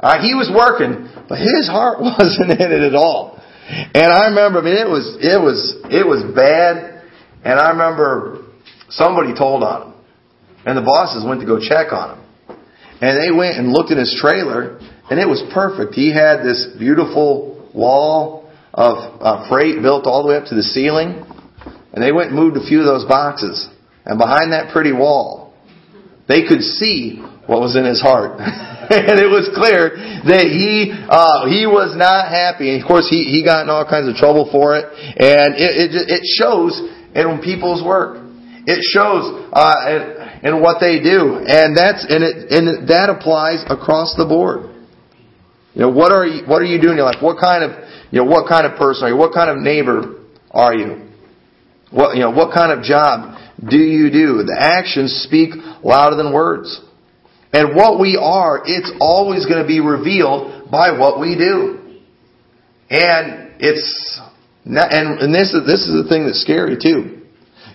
Right, 0.02 0.21
he 0.23 0.33
was 0.33 0.49
working, 0.49 1.11
but 1.29 1.38
his 1.38 1.69
heart 1.69 2.00
wasn't 2.00 2.52
in 2.52 2.73
it 2.73 2.83
at 2.83 2.95
all. 2.95 3.37
And 3.69 4.07
I 4.07 4.29
remember, 4.29 4.61
I 4.61 4.62
mean, 4.62 4.79
it 4.79 4.88
was, 4.88 5.19
it 5.21 5.38
was, 5.38 5.77
it 5.90 6.07
was 6.07 6.25
bad. 6.35 7.05
And 7.44 7.59
I 7.59 7.70
remember 7.70 8.46
somebody 8.88 9.35
told 9.35 9.62
on 9.62 9.83
him. 9.83 9.94
And 10.64 10.77
the 10.77 10.83
bosses 10.83 11.25
went 11.25 11.40
to 11.40 11.46
go 11.46 11.61
check 11.61 11.92
on 11.92 12.18
him. 12.18 12.25
And 13.01 13.16
they 13.16 13.35
went 13.35 13.57
and 13.57 13.73
looked 13.73 13.90
in 13.90 13.99
his 13.99 14.16
trailer, 14.20 14.79
and 15.09 15.18
it 15.18 15.27
was 15.27 15.42
perfect. 15.55 15.94
He 15.94 16.12
had 16.12 16.42
this 16.42 16.68
beautiful 16.79 17.70
wall 17.75 18.39
of 18.72 19.20
uh, 19.20 19.48
freight 19.48 19.83
built 19.83 20.06
all 20.06 20.22
the 20.22 20.28
way 20.30 20.37
up 20.37 20.46
to 20.46 20.54
the 20.54 20.62
ceiling. 20.62 21.24
And 21.92 22.02
they 22.02 22.12
went 22.12 22.30
and 22.30 22.38
moved 22.38 22.56
a 22.56 22.64
few 22.66 22.80
of 22.80 22.87
those 22.87 23.04
boxes. 23.04 23.68
And 24.04 24.18
behind 24.18 24.52
that 24.52 24.72
pretty 24.72 24.92
wall, 24.92 25.54
they 26.28 26.46
could 26.46 26.62
see 26.62 27.18
what 27.46 27.61
was 27.61 27.74
in 27.74 27.85
his 27.85 28.00
heart. 28.00 28.38
and 28.40 29.18
it 29.18 29.26
was 29.26 29.50
clear 29.54 29.98
that 30.30 30.46
he 30.46 30.94
uh, 30.94 31.50
he 31.50 31.66
was 31.66 31.98
not 31.98 32.30
happy. 32.30 32.70
And 32.70 32.83
of 32.83 32.87
course, 32.87 33.11
he 33.11 33.26
he 33.26 33.42
got 33.42 33.66
in 33.66 33.68
all 33.70 33.83
kinds 33.83 34.06
of 34.06 34.14
trouble 34.14 34.46
for 34.50 34.78
it. 34.78 34.87
And 35.18 35.59
it 35.59 35.90
it, 35.90 36.22
it 36.22 36.22
shows 36.38 36.78
in 37.14 37.42
people's 37.42 37.83
work. 37.83 38.22
It 38.66 38.78
shows 38.94 39.50
uh, 39.50 39.74
in, 40.42 40.54
in 40.54 40.62
what 40.62 40.78
they 40.78 41.02
do, 41.02 41.42
and 41.42 41.74
that's 41.74 42.06
and 42.06 42.22
it 42.22 42.54
and 42.54 42.87
that 42.87 43.11
applies 43.11 43.66
across 43.66 44.14
the 44.14 44.26
board. 44.26 44.70
You 45.74 45.83
know 45.83 45.90
what 45.90 46.12
are 46.12 46.26
you 46.26 46.46
what 46.46 46.62
are 46.62 46.70
you 46.70 46.78
doing 46.78 46.98
in 46.98 47.02
your 47.02 47.11
life? 47.11 47.22
What 47.22 47.38
kind 47.42 47.64
of 47.66 47.89
you 48.11 48.25
know 48.25 48.31
what 48.31 48.49
kind 48.49 48.66
of 48.66 48.79
person 48.79 49.05
are 49.05 49.09
you? 49.11 49.16
What 49.16 49.33
kind 49.33 49.51
of 49.51 49.59
neighbor 49.59 50.23
are 50.51 50.75
you? 50.75 51.09
What 51.90 52.14
you 52.14 52.23
know 52.23 52.31
what 52.31 52.55
kind 52.55 52.73
of 52.73 52.85
job 52.85 53.38
do 53.59 53.77
you 53.77 54.11
do? 54.11 54.42
The 54.44 54.57
actions 54.59 55.23
speak 55.27 55.55
louder 55.83 56.16
than 56.16 56.33
words. 56.33 56.81
And 57.53 57.75
what 57.75 57.99
we 57.99 58.16
are, 58.20 58.62
it's 58.64 58.92
always 59.01 59.44
going 59.46 59.61
to 59.61 59.66
be 59.66 59.81
revealed 59.81 60.70
by 60.70 60.96
what 60.96 61.18
we 61.18 61.37
do. 61.37 61.99
And 62.90 63.55
it's, 63.59 64.20
and, 64.64 65.20
and 65.20 65.35
this 65.35 65.53
is, 65.53 65.66
this 65.66 65.83
is 65.87 66.03
the 66.03 66.09
thing 66.09 66.27
that's 66.27 66.40
scary 66.40 66.77
too. 66.81 67.27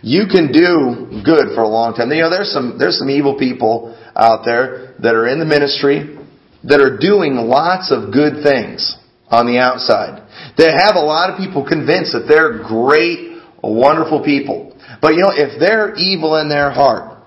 You 0.02 0.28
can 0.32 0.52
do 0.52 1.21
good 1.26 1.56
for 1.56 1.62
a 1.62 1.67
long 1.67 1.93
time. 1.93 2.12
You 2.12 2.21
know, 2.21 2.30
there's 2.30 2.52
some, 2.52 2.78
there's 2.78 3.00
some 3.00 3.10
evil 3.10 3.38
people 3.38 3.98
out 4.15 4.45
there 4.45 4.95
that 5.00 5.13
are 5.15 5.28
in 5.28 5.39
the 5.39 5.45
ministry 5.45 6.17
that 6.63 6.80
are 6.80 6.98
doing 6.98 7.36
lots 7.36 7.91
of 7.91 8.13
good 8.13 8.43
things 8.43 8.95
on 9.30 9.45
the 9.45 9.58
outside. 9.58 10.24
They 10.58 10.72
have 10.72 10.96
a 10.96 11.04
lot 11.04 11.30
of 11.30 11.38
people 11.38 11.68
convinced 11.68 12.13
that 12.13 12.26
they're 12.28 12.63
great, 12.63 13.41
wonderful 13.62 14.24
people. 14.24 14.78
But 15.02 15.13
you 15.15 15.22
know, 15.22 15.34
if 15.34 15.60
they're 15.60 15.96
evil 15.96 16.38
in 16.38 16.50
their 16.50 16.72
heart, 16.72 17.20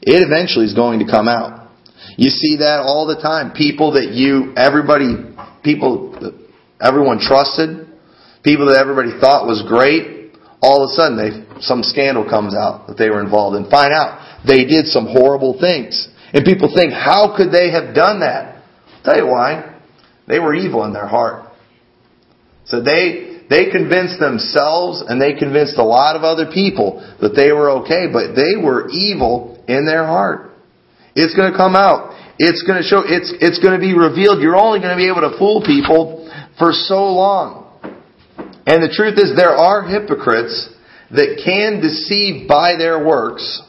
it 0.00 0.24
eventually 0.24 0.64
is 0.64 0.74
going 0.74 1.00
to 1.00 1.06
come 1.06 1.28
out. 1.28 1.68
You 2.16 2.30
see 2.30 2.56
that 2.58 2.80
all 2.80 3.06
the 3.06 3.20
time. 3.20 3.52
People 3.52 3.92
that 3.92 4.12
you, 4.12 4.54
everybody, 4.56 5.14
people 5.62 6.12
that 6.20 6.34
everyone 6.80 7.20
trusted, 7.20 7.86
people 8.42 8.66
that 8.72 8.78
everybody 8.80 9.12
thought 9.20 9.46
was 9.46 9.62
great, 9.68 10.32
all 10.60 10.84
of 10.84 10.90
a 10.90 10.92
sudden 10.94 11.16
they, 11.16 11.60
some 11.60 11.82
scandal 11.82 12.24
comes 12.28 12.54
out 12.54 12.88
that 12.88 12.96
they 12.96 13.10
were 13.10 13.20
involved 13.20 13.56
in. 13.56 13.68
Find 13.70 13.92
out 13.92 14.44
they 14.46 14.64
did 14.64 14.86
some 14.86 15.06
horrible 15.06 15.58
things. 15.60 16.08
And 16.32 16.44
people 16.44 16.72
think, 16.74 16.92
how 16.92 17.36
could 17.36 17.52
they 17.52 17.70
have 17.70 17.94
done 17.94 18.20
that? 18.20 18.62
I'll 19.00 19.04
tell 19.04 19.16
you 19.16 19.26
why. 19.26 19.80
They 20.28 20.38
were 20.38 20.54
evil 20.54 20.84
in 20.84 20.92
their 20.92 21.08
heart. 21.08 21.49
So 22.70 22.80
they, 22.80 23.42
they 23.50 23.68
convinced 23.70 24.20
themselves 24.20 25.02
and 25.02 25.20
they 25.20 25.34
convinced 25.34 25.74
a 25.76 25.82
lot 25.82 26.14
of 26.14 26.22
other 26.22 26.46
people 26.54 27.02
that 27.20 27.34
they 27.34 27.50
were 27.50 27.82
okay, 27.82 28.06
but 28.06 28.38
they 28.38 28.54
were 28.54 28.88
evil 28.90 29.58
in 29.66 29.86
their 29.86 30.06
heart. 30.06 30.52
It's 31.16 31.34
going 31.34 31.50
to 31.50 31.58
come 31.58 31.74
out. 31.74 32.14
It's 32.38 32.62
going 32.62 32.80
to 32.80 32.86
show, 32.86 33.02
it's, 33.04 33.34
it's 33.42 33.58
going 33.58 33.74
to 33.74 33.82
be 33.82 33.92
revealed. 33.92 34.40
You're 34.40 34.56
only 34.56 34.78
going 34.78 34.94
to 34.94 35.02
be 35.02 35.10
able 35.10 35.28
to 35.28 35.36
fool 35.36 35.66
people 35.66 36.30
for 36.58 36.70
so 36.70 37.10
long. 37.10 37.66
And 38.66 38.82
the 38.82 38.92
truth 38.94 39.18
is 39.18 39.34
there 39.34 39.56
are 39.56 39.82
hypocrites 39.82 40.70
that 41.10 41.42
can 41.44 41.82
deceive 41.82 42.48
by 42.48 42.76
their 42.78 43.04
works 43.04 43.62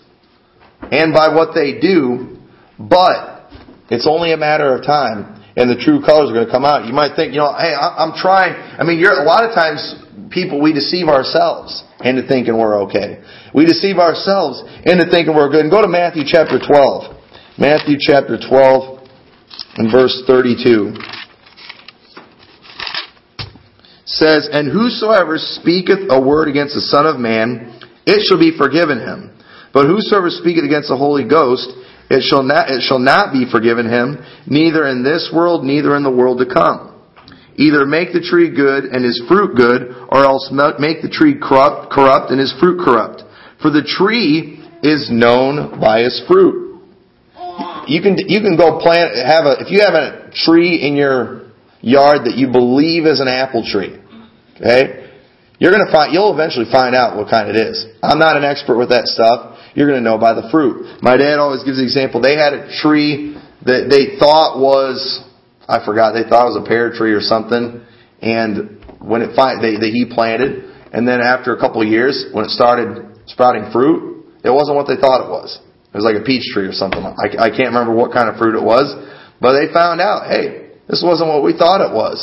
and 0.91 1.11
by 1.11 1.33
what 1.33 1.55
they 1.55 1.79
do, 1.79 2.37
but 2.77 3.49
it's 3.89 4.05
only 4.07 4.31
a 4.31 4.37
matter 4.37 4.75
of 4.75 4.85
time 4.85 5.40
and 5.55 5.69
the 5.69 5.75
true 5.75 5.99
colors 5.99 6.31
are 6.31 6.33
going 6.33 6.47
to 6.47 6.51
come 6.51 6.63
out. 6.63 6.85
You 6.87 6.93
might 6.93 7.15
think, 7.15 7.33
you 7.33 7.39
know, 7.39 7.51
hey, 7.51 7.75
I'm 7.75 8.15
trying. 8.15 8.55
I 8.55 8.83
mean, 8.83 8.99
you're, 8.99 9.11
a 9.11 9.27
lot 9.27 9.43
of 9.43 9.53
times 9.53 9.83
people, 10.31 10.61
we 10.61 10.71
deceive 10.71 11.07
ourselves 11.07 11.83
into 12.01 12.25
thinking 12.27 12.57
we're 12.57 12.87
okay. 12.87 13.21
We 13.53 13.65
deceive 13.65 13.97
ourselves 13.97 14.63
into 14.85 15.05
thinking 15.11 15.35
we're 15.35 15.51
good. 15.51 15.67
And 15.67 15.71
go 15.71 15.81
to 15.81 15.91
Matthew 15.91 16.23
chapter 16.25 16.57
12. 16.57 17.59
Matthew 17.59 17.97
chapter 17.99 18.39
12 18.39 19.07
and 19.75 19.91
verse 19.91 20.23
32 20.25 20.95
says, 24.05 24.49
And 24.51 24.71
whosoever 24.71 25.37
speaketh 25.37 26.07
a 26.09 26.19
word 26.19 26.47
against 26.47 26.75
the 26.75 26.81
Son 26.81 27.05
of 27.05 27.19
Man, 27.19 27.79
it 28.05 28.23
shall 28.27 28.39
be 28.39 28.55
forgiven 28.57 28.99
him. 28.99 29.37
But 29.73 29.87
whosoever 29.87 30.29
speaketh 30.29 30.65
against 30.65 30.89
the 30.89 30.97
Holy 30.97 31.27
Ghost, 31.27 31.71
it 32.11 32.23
shall 32.27 32.43
not, 32.43 32.69
it 32.69 32.83
shall 32.83 32.99
not 32.99 33.31
be 33.31 33.47
forgiven 33.49 33.87
him, 33.87 34.19
neither 34.45 34.85
in 34.87 35.01
this 35.01 35.31
world, 35.33 35.63
neither 35.63 35.95
in 35.95 36.03
the 36.03 36.11
world 36.11 36.39
to 36.39 36.45
come. 36.45 36.91
Either 37.55 37.85
make 37.85 38.11
the 38.11 38.19
tree 38.19 38.51
good 38.51 38.83
and 38.83 39.05
his 39.05 39.21
fruit 39.27 39.55
good, 39.55 39.95
or 40.11 40.23
else 40.27 40.51
make 40.51 41.01
the 41.01 41.11
tree 41.11 41.39
corrupt, 41.39 41.91
corrupt 41.91 42.31
and 42.31 42.39
his 42.39 42.53
fruit 42.59 42.83
corrupt. 42.83 43.23
For 43.61 43.71
the 43.71 43.87
tree 43.87 44.59
is 44.83 45.07
known 45.11 45.79
by 45.79 46.01
his 46.01 46.21
fruit. 46.27 46.81
You 47.87 48.01
can, 48.01 48.17
you 48.27 48.41
can 48.41 48.57
go 48.57 48.79
plant, 48.79 49.15
have 49.15 49.45
a, 49.45 49.63
if 49.63 49.71
you 49.71 49.79
have 49.79 49.95
a 49.95 50.31
tree 50.35 50.83
in 50.83 50.95
your 50.95 51.51
yard 51.79 52.27
that 52.27 52.35
you 52.35 52.51
believe 52.51 53.05
is 53.05 53.19
an 53.19 53.27
apple 53.27 53.63
tree, 53.63 53.95
okay? 54.59 55.09
You're 55.59 55.71
gonna 55.71 55.91
find, 55.91 56.11
you'll 56.11 56.33
eventually 56.33 56.65
find 56.71 56.95
out 56.95 57.15
what 57.15 57.29
kind 57.29 57.47
it 57.49 57.55
is. 57.55 57.85
I'm 58.01 58.17
not 58.17 58.35
an 58.35 58.43
expert 58.43 58.77
with 58.77 58.89
that 58.89 59.05
stuff. 59.05 59.60
You're 59.73 59.87
gonna 59.87 60.01
know 60.01 60.17
by 60.17 60.33
the 60.33 60.49
fruit. 60.51 61.01
My 61.01 61.17
dad 61.17 61.39
always 61.39 61.63
gives 61.63 61.77
the 61.77 61.83
example, 61.83 62.21
they 62.21 62.35
had 62.35 62.53
a 62.53 62.71
tree 62.81 63.37
that 63.65 63.87
they 63.89 64.19
thought 64.19 64.59
was 64.59 65.23
I 65.71 65.79
forgot. 65.85 66.11
They 66.11 66.27
thought 66.27 66.51
it 66.51 66.59
was 66.59 66.59
a 66.59 66.67
pear 66.67 66.91
tree 66.91 67.13
or 67.13 67.21
something. 67.23 67.79
And 68.21 68.83
when 68.99 69.23
it 69.23 69.31
they, 69.33 69.79
they 69.79 69.95
he 69.95 70.03
planted, 70.03 70.67
and 70.91 71.07
then 71.07 71.21
after 71.21 71.55
a 71.55 71.59
couple 71.59 71.81
of 71.81 71.87
years, 71.87 72.27
when 72.33 72.43
it 72.43 72.51
started 72.51 73.23
sprouting 73.27 73.71
fruit, 73.71 74.27
it 74.43 74.51
wasn't 74.51 74.75
what 74.75 74.91
they 74.91 74.99
thought 74.99 75.23
it 75.23 75.31
was. 75.31 75.59
It 75.63 75.97
was 75.97 76.03
like 76.03 76.19
a 76.19 76.25
peach 76.27 76.43
tree 76.51 76.67
or 76.67 76.75
something. 76.75 76.99
I, 76.99 77.47
I 77.47 77.49
can't 77.49 77.71
remember 77.71 77.95
what 77.95 78.11
kind 78.11 78.27
of 78.27 78.35
fruit 78.35 78.55
it 78.55 78.63
was, 78.63 78.91
but 79.39 79.55
they 79.55 79.71
found 79.71 80.01
out, 80.01 80.27
hey, 80.27 80.75
this 80.87 81.03
wasn't 81.03 81.29
what 81.29 81.43
we 81.43 81.55
thought 81.55 81.79
it 81.79 81.95
was. 81.95 82.19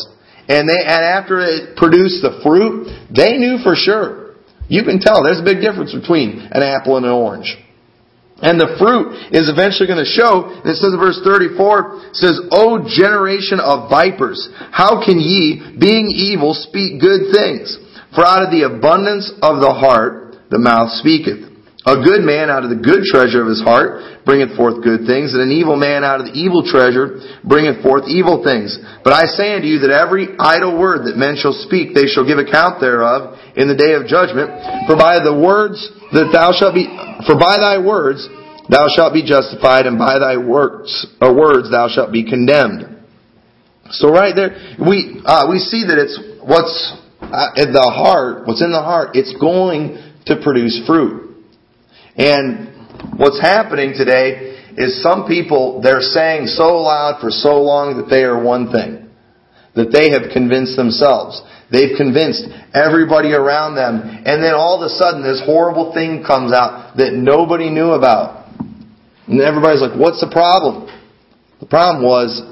And 0.48 0.68
they, 0.68 0.80
and 0.80 1.02
after 1.04 1.40
it 1.40 1.76
produced 1.76 2.20
the 2.20 2.40
fruit, 2.44 2.88
they 3.08 3.36
knew 3.36 3.58
for 3.64 3.74
sure. 3.76 4.27
You 4.68 4.84
can 4.84 5.00
tell 5.00 5.24
there's 5.24 5.40
a 5.40 5.48
big 5.48 5.64
difference 5.64 5.96
between 5.96 6.38
an 6.52 6.62
apple 6.62 6.96
and 6.96 7.04
an 7.04 7.12
orange. 7.12 7.56
And 8.38 8.60
the 8.60 8.78
fruit 8.78 9.34
is 9.34 9.50
eventually 9.50 9.90
going 9.90 10.04
to 10.04 10.06
show. 10.06 10.46
And 10.46 10.68
it 10.70 10.78
says 10.78 10.94
in 10.94 11.00
verse 11.00 11.18
34, 11.24 12.14
says, 12.14 12.38
O 12.54 12.86
generation 12.86 13.58
of 13.58 13.90
vipers, 13.90 14.38
how 14.70 15.02
can 15.02 15.18
ye, 15.18 15.74
being 15.74 16.06
evil, 16.14 16.54
speak 16.54 17.02
good 17.02 17.34
things? 17.34 17.74
For 18.14 18.22
out 18.22 18.46
of 18.46 18.54
the 18.54 18.62
abundance 18.62 19.26
of 19.42 19.58
the 19.58 19.74
heart, 19.74 20.36
the 20.50 20.58
mouth 20.62 20.94
speaketh. 21.02 21.47
A 21.86 22.02
good 22.02 22.26
man 22.26 22.50
out 22.50 22.66
of 22.66 22.74
the 22.74 22.82
good 22.82 23.06
treasure 23.06 23.38
of 23.38 23.46
his 23.46 23.62
heart 23.62 24.26
bringeth 24.26 24.58
forth 24.58 24.82
good 24.82 25.06
things, 25.06 25.30
and 25.30 25.40
an 25.40 25.54
evil 25.54 25.78
man 25.78 26.02
out 26.02 26.18
of 26.18 26.26
the 26.26 26.34
evil 26.34 26.66
treasure 26.66 27.22
bringeth 27.46 27.86
forth 27.86 28.10
evil 28.10 28.42
things. 28.42 28.74
But 29.06 29.14
I 29.14 29.30
say 29.30 29.54
unto 29.54 29.70
you 29.70 29.78
that 29.86 29.94
every 29.94 30.34
idle 30.42 30.74
word 30.74 31.06
that 31.06 31.14
men 31.14 31.38
shall 31.38 31.54
speak, 31.54 31.94
they 31.94 32.10
shall 32.10 32.26
give 32.26 32.42
account 32.42 32.82
thereof 32.82 33.38
in 33.54 33.70
the 33.70 33.78
day 33.78 33.94
of 33.94 34.10
judgment. 34.10 34.50
For 34.90 34.98
by 34.98 35.22
the 35.22 35.30
words 35.30 35.78
that 36.10 36.34
thou 36.34 36.50
shalt 36.50 36.74
be, 36.74 36.90
for 37.30 37.38
by 37.38 37.62
thy 37.62 37.78
words 37.78 38.26
thou 38.66 38.90
shalt 38.90 39.14
be 39.14 39.22
justified, 39.22 39.86
and 39.86 39.96
by 39.96 40.18
thy 40.18 40.34
works 40.34 41.06
or 41.22 41.30
words 41.30 41.70
thou 41.70 41.86
shalt 41.86 42.10
be 42.10 42.26
condemned. 42.26 43.06
So 43.94 44.10
right 44.10 44.34
there, 44.34 44.76
we 44.82 45.22
uh, 45.24 45.46
we 45.46 45.62
see 45.62 45.86
that 45.86 45.96
it's 45.96 46.18
what's 46.42 46.74
uh, 47.22 47.54
in 47.54 47.70
the 47.72 47.86
heart, 47.86 48.50
what's 48.50 48.60
in 48.60 48.74
the 48.74 48.82
heart, 48.82 49.14
it's 49.14 49.32
going 49.40 49.96
to 50.26 50.42
produce 50.42 50.82
fruit. 50.84 51.27
And 52.18 53.16
what's 53.16 53.40
happening 53.40 53.94
today 53.96 54.58
is 54.76 55.02
some 55.02 55.26
people, 55.26 55.80
they're 55.82 56.02
saying 56.02 56.46
so 56.46 56.82
loud 56.82 57.20
for 57.20 57.30
so 57.30 57.62
long 57.62 57.96
that 57.96 58.10
they 58.10 58.22
are 58.22 58.42
one 58.42 58.70
thing. 58.70 59.08
That 59.74 59.92
they 59.94 60.10
have 60.10 60.32
convinced 60.32 60.76
themselves. 60.76 61.40
They've 61.70 61.96
convinced 61.96 62.42
everybody 62.74 63.32
around 63.32 63.76
them. 63.76 64.02
And 64.02 64.42
then 64.42 64.54
all 64.54 64.82
of 64.82 64.82
a 64.82 64.90
sudden 64.90 65.22
this 65.22 65.42
horrible 65.46 65.94
thing 65.94 66.24
comes 66.26 66.52
out 66.52 66.96
that 66.96 67.14
nobody 67.14 67.70
knew 67.70 67.90
about. 67.90 68.50
And 69.28 69.40
everybody's 69.40 69.82
like, 69.82 69.98
what's 69.98 70.20
the 70.20 70.30
problem? 70.30 70.90
The 71.60 71.66
problem 71.66 72.04
was 72.04 72.42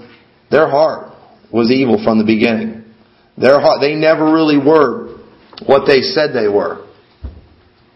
their 0.51 0.69
heart 0.69 1.13
was 1.53 1.73
evil 1.73 2.03
from 2.05 2.19
the 2.19 2.25
beginning. 2.25 2.85
Their 3.39 3.61
heart, 3.61 3.81
they 3.81 3.95
never 3.95 4.33
really 4.33 4.59
were 4.59 5.19
what 5.67 5.87
they 5.87 6.03
said 6.03 6.31
they 6.35 6.49
were. 6.49 6.87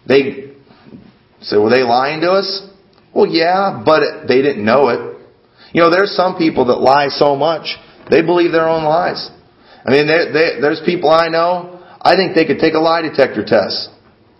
They 0.07 0.50
so 1.43 1.63
were 1.63 1.71
they 1.71 1.83
lying 1.83 2.21
to 2.21 2.31
us? 2.31 2.67
Well, 3.15 3.27
yeah, 3.27 3.83
but 3.85 4.29
they 4.29 4.43
didn't 4.43 4.65
know 4.65 4.89
it. 4.89 5.19
You 5.73 5.83
know, 5.83 5.91
there's 5.91 6.15
some 6.15 6.37
people 6.37 6.67
that 6.67 6.81
lie 6.81 7.09
so 7.09 7.37
much, 7.37 7.77
they 8.11 8.23
believe 8.23 8.53
their 8.53 8.69
own 8.69 8.85
lies. 8.85 9.31
I 9.87 9.91
mean, 9.91 10.07
they, 10.07 10.33
they, 10.33 10.61
there's 10.61 10.83
people 10.85 11.11
I 11.11 11.29
know, 11.29 11.81
I 12.01 12.17
think 12.17 12.35
they 12.35 12.45
could 12.45 12.59
take 12.59 12.75
a 12.75 12.79
lie 12.81 13.03
detector 13.03 13.45
test 13.45 13.89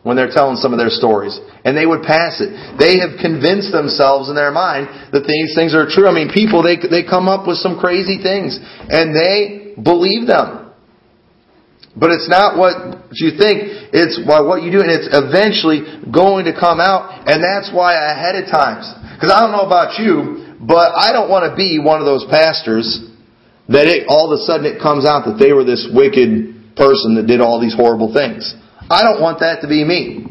when 0.03 0.17
they're 0.17 0.33
telling 0.33 0.57
some 0.57 0.73
of 0.73 0.79
their 0.79 0.91
stories. 0.91 1.39
And 1.65 1.77
they 1.77 1.85
would 1.85 2.03
pass 2.03 2.41
it. 2.41 2.49
They 2.81 2.99
have 3.05 3.21
convinced 3.21 3.73
themselves 3.73 4.29
in 4.29 4.35
their 4.35 4.51
mind 4.51 4.89
that 5.13 5.29
these 5.29 5.53
things 5.55 5.75
are 5.75 5.85
true. 5.85 6.09
I 6.09 6.13
mean, 6.13 6.33
people, 6.33 6.65
they, 6.65 6.81
they 6.81 7.05
come 7.05 7.29
up 7.29 7.47
with 7.47 7.59
some 7.59 7.79
crazy 7.79 8.17
things. 8.17 8.57
And 8.89 9.13
they 9.13 9.77
believe 9.77 10.27
them. 10.27 10.60
But 11.97 12.15
it's 12.15 12.31
not 12.31 12.55
what 12.55 13.11
you 13.19 13.35
think, 13.35 13.91
it's 13.91 14.23
what 14.23 14.63
you 14.63 14.71
do, 14.71 14.81
and 14.81 14.91
it's 14.91 15.11
eventually 15.11 15.83
going 16.07 16.47
to 16.47 16.55
come 16.55 16.79
out, 16.79 17.27
and 17.27 17.43
that's 17.43 17.75
why 17.75 17.99
ahead 17.99 18.39
of 18.39 18.47
times. 18.47 18.87
Because 19.19 19.35
I 19.35 19.43
don't 19.43 19.51
know 19.51 19.67
about 19.67 19.99
you, 19.99 20.55
but 20.63 20.95
I 20.95 21.11
don't 21.11 21.29
want 21.29 21.51
to 21.51 21.57
be 21.59 21.83
one 21.83 21.99
of 21.99 22.07
those 22.07 22.25
pastors 22.31 23.11
that 23.69 23.91
it, 23.91 24.07
all 24.07 24.31
of 24.31 24.39
a 24.39 24.43
sudden 24.47 24.67
it 24.67 24.79
comes 24.79 25.03
out 25.03 25.27
that 25.27 25.39
they 25.39 25.51
were 25.51 25.67
this 25.67 25.91
wicked 25.91 26.75
person 26.79 27.19
that 27.19 27.27
did 27.27 27.43
all 27.43 27.59
these 27.59 27.75
horrible 27.75 28.15
things. 28.15 28.55
I 28.91 29.03
don't 29.03 29.23
want 29.23 29.43
that 29.43 29.63
to 29.63 29.69
be 29.71 29.83
me. 29.83 30.27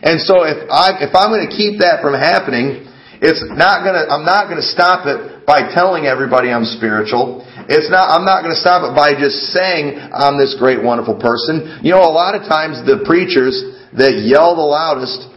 And 0.00 0.20
so 0.20 0.48
if 0.48 0.64
I 0.72 1.04
if 1.04 1.12
I'm 1.12 1.28
going 1.28 1.44
to 1.44 1.52
keep 1.52 1.84
that 1.84 2.00
from 2.00 2.16
happening, 2.16 2.88
it's 3.20 3.44
not 3.52 3.84
to 4.00 4.08
I'm 4.08 4.24
not 4.24 4.48
to 4.60 4.68
stop 4.68 5.04
it 5.04 5.44
by 5.44 5.72
telling 5.72 6.06
everybody 6.06 6.48
I'm 6.48 6.64
spiritual. 6.64 7.44
It's 7.68 7.90
not, 7.90 8.08
I'm 8.10 8.24
not 8.24 8.42
to 8.56 8.60
stop 8.60 8.82
it 8.88 8.96
by 8.96 9.14
just 9.14 9.52
saying 9.52 9.94
I'm 9.94 10.40
this 10.40 10.56
great, 10.58 10.82
wonderful 10.82 11.20
person. 11.20 11.84
You 11.84 11.92
know, 11.92 12.02
a 12.02 12.10
lot 12.10 12.34
of 12.34 12.48
times 12.48 12.82
the 12.82 13.04
preachers 13.04 13.54
that 13.94 14.24
yell 14.24 14.56
the 14.56 14.64
loudest 14.64 15.28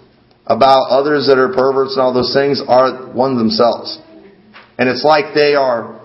about 0.47 0.89
others 0.89 1.27
that 1.27 1.37
are 1.37 1.51
perverts 1.51 1.93
and 1.93 2.01
all 2.01 2.13
those 2.13 2.33
things 2.33 2.61
are 2.65 3.11
one 3.13 3.37
themselves. 3.37 3.99
And 4.79 4.89
it's 4.89 5.03
like 5.03 5.35
they 5.35 5.55
are 5.55 6.01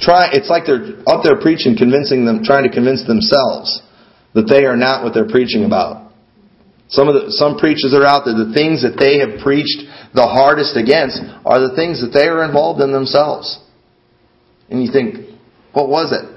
try 0.00 0.32
it's 0.32 0.50
like 0.50 0.64
they're 0.66 0.98
up 1.06 1.22
there 1.22 1.38
preaching 1.38 1.76
convincing 1.78 2.24
them 2.26 2.42
trying 2.42 2.64
to 2.64 2.72
convince 2.74 3.06
themselves 3.06 3.80
that 4.34 4.50
they 4.50 4.64
are 4.64 4.76
not 4.76 5.04
what 5.04 5.14
they're 5.14 5.28
preaching 5.28 5.64
about. 5.64 6.01
Some 6.92 7.08
of 7.08 7.14
the 7.16 7.32
some 7.32 7.56
preachers 7.56 7.96
are 7.96 8.04
out 8.04 8.28
there, 8.28 8.36
the 8.36 8.52
things 8.52 8.84
that 8.84 9.00
they 9.00 9.24
have 9.24 9.40
preached 9.40 9.80
the 10.12 10.28
hardest 10.28 10.76
against 10.76 11.16
are 11.44 11.56
the 11.64 11.72
things 11.74 12.04
that 12.04 12.12
they 12.12 12.28
are 12.28 12.44
involved 12.44 12.84
in 12.84 12.92
themselves. 12.92 13.58
And 14.68 14.84
you 14.84 14.92
think, 14.92 15.32
what 15.72 15.88
was 15.88 16.12
it? 16.12 16.28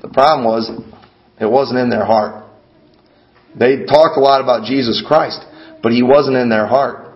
The 0.00 0.08
problem 0.08 0.48
was, 0.48 0.64
it 1.38 1.44
wasn't 1.44 1.80
in 1.80 1.90
their 1.90 2.06
heart. 2.06 2.48
They 3.52 3.84
talked 3.84 4.16
a 4.16 4.24
lot 4.24 4.40
about 4.40 4.64
Jesus 4.64 5.04
Christ, 5.06 5.44
but 5.82 5.92
He 5.92 6.02
wasn't 6.02 6.36
in 6.36 6.48
their 6.48 6.66
heart. 6.66 7.12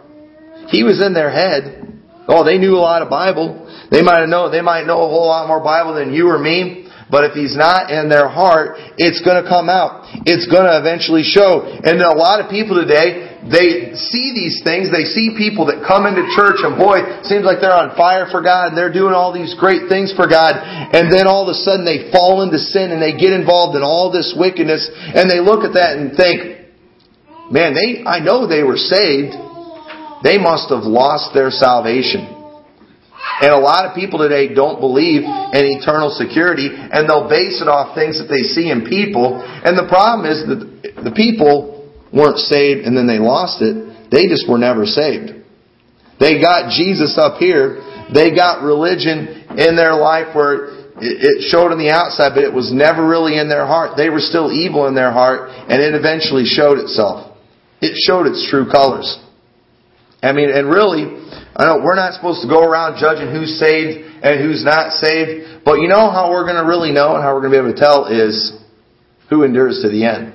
He 0.69 0.85
was 0.85 1.01
in 1.01 1.15
their 1.15 1.31
head. 1.31 1.97
Oh, 2.29 2.45
they 2.45 2.59
knew 2.59 2.77
a 2.77 2.85
lot 2.85 3.01
of 3.01 3.09
Bible. 3.09 3.73
They 3.91 4.03
might 4.03 4.27
know, 4.27 4.51
they 4.51 4.61
might 4.61 4.85
know 4.85 5.01
a 5.01 5.09
whole 5.09 5.27
lot 5.27 5.49
more 5.49 5.65
Bible 5.65 5.95
than 5.95 6.13
you 6.13 6.29
or 6.29 6.39
me. 6.39 6.82
But 7.13 7.29
if 7.29 7.37
he's 7.37 7.53
not 7.53 7.93
in 7.93 8.09
their 8.09 8.25
heart, 8.25 8.81
it's 8.97 9.21
going 9.21 9.37
to 9.37 9.45
come 9.45 9.69
out. 9.69 10.09
It's 10.25 10.49
going 10.49 10.65
to 10.65 10.81
eventually 10.81 11.21
show. 11.21 11.69
And 11.69 12.01
a 12.01 12.17
lot 12.17 12.41
of 12.41 12.49
people 12.49 12.81
today, 12.81 13.37
they 13.45 13.93
see 14.01 14.33
these 14.33 14.65
things. 14.65 14.89
They 14.89 15.05
see 15.05 15.37
people 15.37 15.69
that 15.69 15.85
come 15.85 16.09
into 16.09 16.25
church 16.33 16.65
and 16.65 16.73
boy, 16.81 17.05
seems 17.29 17.45
like 17.45 17.61
they're 17.61 17.77
on 17.77 17.93
fire 18.01 18.33
for 18.33 18.41
God 18.41 18.73
and 18.73 18.75
they're 18.81 18.89
doing 18.97 19.13
all 19.13 19.29
these 19.29 19.53
great 19.61 19.93
things 19.93 20.09
for 20.17 20.25
God. 20.25 20.57
And 20.57 21.13
then 21.13 21.29
all 21.29 21.45
of 21.45 21.53
a 21.53 21.59
sudden 21.61 21.85
they 21.85 22.09
fall 22.09 22.41
into 22.41 22.57
sin 22.57 22.89
and 22.89 23.05
they 23.05 23.13
get 23.13 23.37
involved 23.37 23.77
in 23.77 23.85
all 23.85 24.09
this 24.09 24.33
wickedness 24.33 24.89
and 24.89 25.29
they 25.29 25.45
look 25.45 25.69
at 25.69 25.77
that 25.77 26.01
and 26.01 26.17
think, 26.17 26.65
man, 27.53 27.77
they, 27.77 28.09
I 28.09 28.25
know 28.25 28.49
they 28.49 28.65
were 28.65 28.81
saved. 28.81 29.37
They 30.25 30.41
must 30.41 30.73
have 30.73 30.89
lost 30.89 31.37
their 31.37 31.53
salvation. 31.53 32.42
And 33.41 33.51
a 33.51 33.59
lot 33.59 33.87
of 33.87 33.95
people 33.95 34.21
today 34.21 34.53
don't 34.53 34.79
believe 34.79 35.25
in 35.25 35.63
eternal 35.81 36.11
security 36.11 36.69
and 36.69 37.09
they'll 37.09 37.29
base 37.29 37.63
it 37.63 37.69
off 37.69 37.97
things 37.97 38.21
that 38.21 38.29
they 38.29 38.45
see 38.45 38.69
in 38.69 38.85
people. 38.85 39.41
And 39.41 39.79
the 39.79 39.89
problem 39.89 40.29
is 40.29 40.45
that 40.47 40.61
the 41.03 41.15
people 41.17 41.89
weren't 42.13 42.39
saved 42.39 42.85
and 42.85 42.97
then 42.97 43.07
they 43.07 43.19
lost 43.19 43.63
it. 43.63 44.11
They 44.13 44.29
just 44.29 44.45
were 44.45 44.59
never 44.61 44.85
saved. 44.85 45.43
They 46.21 46.39
got 46.39 46.71
Jesus 46.71 47.17
up 47.17 47.41
here. 47.41 47.81
They 48.13 48.35
got 48.35 48.63
religion 48.63 49.49
in 49.57 49.75
their 49.75 49.97
life 49.97 50.37
where 50.37 50.85
it 51.01 51.49
showed 51.49 51.73
on 51.73 51.81
the 51.81 51.89
outside, 51.89 52.37
but 52.37 52.45
it 52.45 52.53
was 52.53 52.71
never 52.71 53.03
really 53.03 53.39
in 53.41 53.49
their 53.49 53.67
heart. 53.67 53.97
They 53.97 54.11
were 54.11 54.21
still 54.21 54.53
evil 54.53 54.87
in 54.87 54.95
their 54.95 55.11
heart 55.11 55.49
and 55.51 55.81
it 55.81 55.97
eventually 55.97 56.45
showed 56.45 56.79
itself. 56.79 57.33
It 57.81 57.97
showed 58.07 58.29
its 58.29 58.47
true 58.47 58.71
colors. 58.71 59.19
I 60.23 60.31
mean, 60.31 60.51
and 60.51 60.71
really, 60.71 61.22
I 61.55 61.65
know 61.65 61.85
we're 61.85 61.97
not 61.97 62.15
supposed 62.15 62.41
to 62.43 62.49
go 62.49 62.65
around 62.65 62.99
judging 62.99 63.29
who's 63.29 63.59
saved 63.59 64.25
and 64.25 64.41
who's 64.41 64.65
not 64.65 64.93
saved, 64.93 65.65
but 65.65 65.81
you 65.81 65.89
know 65.89 66.11
how 66.11 66.31
we're 66.31 66.45
going 66.45 66.57
to 66.57 66.69
really 66.69 66.93
know 66.93 67.15
and 67.15 67.23
how 67.23 67.35
we're 67.35 67.43
going 67.43 67.53
to 67.53 67.59
be 67.61 67.69
able 67.69 67.75
to 67.75 67.81
tell 67.81 68.07
is 68.07 68.57
who 69.29 69.43
endures 69.43 69.83
to 69.83 69.89
the 69.89 70.05
end. 70.05 70.33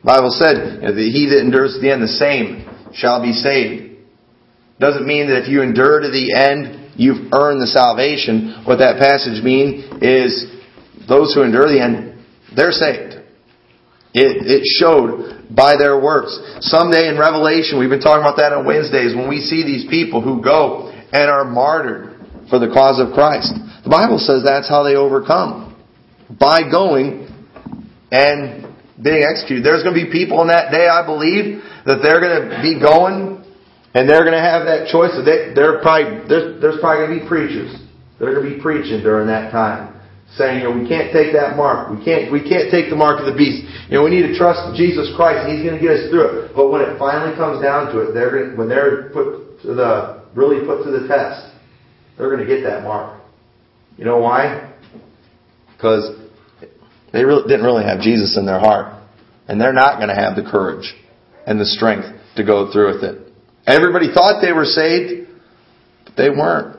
The 0.00 0.06
Bible 0.06 0.30
said, 0.30 0.80
he 0.96 1.26
that 1.30 1.40
endures 1.40 1.74
to 1.74 1.80
the 1.80 1.92
end, 1.92 2.02
the 2.02 2.08
same 2.08 2.64
shall 2.94 3.20
be 3.20 3.32
saved. 3.32 3.98
doesn't 4.78 5.06
mean 5.06 5.28
that 5.28 5.42
if 5.42 5.48
you 5.48 5.62
endure 5.62 6.00
to 6.00 6.08
the 6.08 6.32
end, 6.32 6.92
you've 6.96 7.32
earned 7.32 7.60
the 7.60 7.66
salvation. 7.66 8.64
What 8.64 8.78
that 8.78 8.98
passage 8.98 9.44
means 9.44 9.84
is 10.00 10.46
those 11.08 11.34
who 11.34 11.42
endure 11.42 11.68
the 11.68 11.82
end, 11.82 12.24
they're 12.54 12.72
saved. 12.72 13.15
It, 14.16 14.48
it 14.48 14.64
showed 14.64 15.52
by 15.52 15.76
their 15.76 16.00
works. 16.00 16.32
Someday 16.64 17.12
in 17.12 17.20
Revelation, 17.20 17.76
we've 17.76 17.92
been 17.92 18.00
talking 18.00 18.24
about 18.24 18.40
that 18.40 18.56
on 18.56 18.64
Wednesdays, 18.64 19.12
when 19.12 19.28
we 19.28 19.44
see 19.44 19.60
these 19.60 19.84
people 19.92 20.24
who 20.24 20.40
go 20.40 20.88
and 20.88 21.28
are 21.28 21.44
martyred 21.44 22.16
for 22.48 22.56
the 22.56 22.72
cause 22.72 22.96
of 22.96 23.12
Christ. 23.12 23.52
The 23.84 23.92
Bible 23.92 24.16
says 24.16 24.40
that's 24.40 24.72
how 24.72 24.88
they 24.88 24.96
overcome. 24.96 25.76
By 26.32 26.64
going 26.64 27.28
and 28.08 28.64
being 28.96 29.20
executed. 29.20 29.60
There's 29.60 29.84
going 29.84 29.92
to 29.92 30.00
be 30.00 30.08
people 30.08 30.40
in 30.40 30.48
that 30.48 30.72
day, 30.72 30.88
I 30.88 31.04
believe, 31.04 31.60
that 31.84 32.00
they're 32.00 32.24
going 32.24 32.48
to 32.48 32.64
be 32.64 32.80
going 32.80 33.44
and 33.92 34.08
they're 34.08 34.24
going 34.24 34.32
to 34.32 34.40
have 34.40 34.64
that 34.64 34.88
choice. 34.88 35.12
They, 35.28 35.52
they're 35.52 35.84
probably, 35.84 36.24
there's, 36.24 36.56
there's 36.64 36.80
probably 36.80 37.04
going 37.04 37.12
to 37.12 37.20
be 37.20 37.28
preachers 37.28 37.68
that 38.16 38.24
are 38.24 38.32
going 38.32 38.48
to 38.48 38.56
be 38.56 38.62
preaching 38.64 39.04
during 39.04 39.28
that 39.28 39.52
time 39.52 39.95
saying, 40.36 40.60
you 40.60 40.68
know, 40.68 40.74
we 40.76 40.88
can't 40.88 41.12
take 41.12 41.32
that 41.32 41.56
mark. 41.56 41.90
We 41.90 42.04
can't, 42.04 42.30
we 42.30 42.40
can't 42.44 42.70
take 42.70 42.88
the 42.88 42.96
mark 42.96 43.20
of 43.20 43.26
the 43.26 43.36
beast. 43.36 43.64
You 43.88 43.98
know, 43.98 44.04
we 44.04 44.10
need 44.10 44.28
to 44.28 44.36
trust 44.36 44.76
Jesus 44.76 45.12
Christ 45.16 45.48
He's 45.48 45.64
going 45.64 45.76
to 45.76 45.82
get 45.82 45.96
us 45.96 46.10
through 46.10 46.28
it. 46.28 46.52
But 46.54 46.70
when 46.70 46.82
it 46.82 46.98
finally 46.98 47.34
comes 47.36 47.62
down 47.62 47.92
to 47.92 48.00
it, 48.04 48.12
they're 48.12 48.30
going 48.30 48.50
to, 48.52 48.56
when 48.56 48.68
they're 48.68 49.10
put 49.10 49.62
to 49.62 49.74
the, 49.74 50.22
really 50.34 50.64
put 50.64 50.84
to 50.84 50.90
the 50.92 51.08
test, 51.08 51.52
they're 52.16 52.28
going 52.28 52.44
to 52.44 52.48
get 52.48 52.62
that 52.64 52.84
mark. 52.84 53.20
You 53.96 54.04
know 54.04 54.18
why? 54.18 54.72
Because 55.72 56.16
they 57.12 57.24
really, 57.24 57.48
didn't 57.48 57.64
really 57.64 57.84
have 57.84 58.00
Jesus 58.00 58.36
in 58.36 58.44
their 58.44 58.60
heart. 58.60 58.92
And 59.48 59.60
they're 59.60 59.72
not 59.72 59.96
going 59.96 60.08
to 60.08 60.14
have 60.14 60.36
the 60.36 60.42
courage 60.42 60.92
and 61.46 61.60
the 61.60 61.64
strength 61.64 62.08
to 62.36 62.44
go 62.44 62.72
through 62.72 62.94
with 62.94 63.04
it. 63.04 63.32
Everybody 63.66 64.12
thought 64.12 64.40
they 64.42 64.52
were 64.52 64.64
saved, 64.64 65.28
but 66.04 66.16
they 66.16 66.28
weren't. 66.28 66.75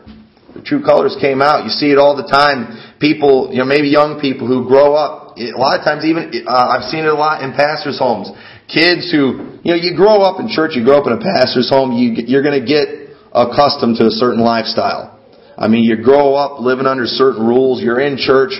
The 0.56 0.62
true 0.62 0.84
colors 0.84 1.16
came 1.20 1.42
out. 1.42 1.66
You 1.66 1.70
see 1.70 1.92
it 1.92 1.98
all 1.98 2.16
the 2.16 2.28
time 2.28 2.88
people, 3.00 3.50
you 3.52 3.60
know, 3.60 3.66
maybe 3.66 3.90
young 3.90 4.20
people 4.20 4.48
who 4.48 4.68
grow 4.68 4.94
up. 4.94 5.38
A 5.38 5.54
lot 5.58 5.78
of 5.78 5.86
times, 5.86 6.06
even 6.06 6.34
uh, 6.46 6.52
I've 6.52 6.90
seen 6.90 7.06
it 7.06 7.14
a 7.14 7.18
lot 7.18 7.46
in 7.46 7.54
pastors' 7.54 8.00
homes. 8.00 8.30
Kids 8.68 9.10
who, 9.14 9.62
you 9.64 9.72
know, 9.74 9.80
you 9.80 9.96
grow 9.96 10.22
up 10.26 10.42
in 10.42 10.50
church, 10.50 10.74
you 10.74 10.84
grow 10.84 10.98
up 10.98 11.08
in 11.08 11.14
a 11.14 11.22
pastor's 11.22 11.70
home, 11.70 11.94
you, 11.94 12.26
you're 12.26 12.44
going 12.44 12.60
to 12.60 12.66
get 12.66 13.16
accustomed 13.32 13.98
to 13.98 14.10
a 14.10 14.12
certain 14.12 14.42
lifestyle. 14.42 15.14
I 15.58 15.68
mean, 15.68 15.84
you 15.84 16.02
grow 16.02 16.36
up 16.36 16.60
living 16.60 16.86
under 16.86 17.06
certain 17.06 17.46
rules. 17.46 17.82
You're 17.82 18.02
in 18.02 18.18
church 18.18 18.54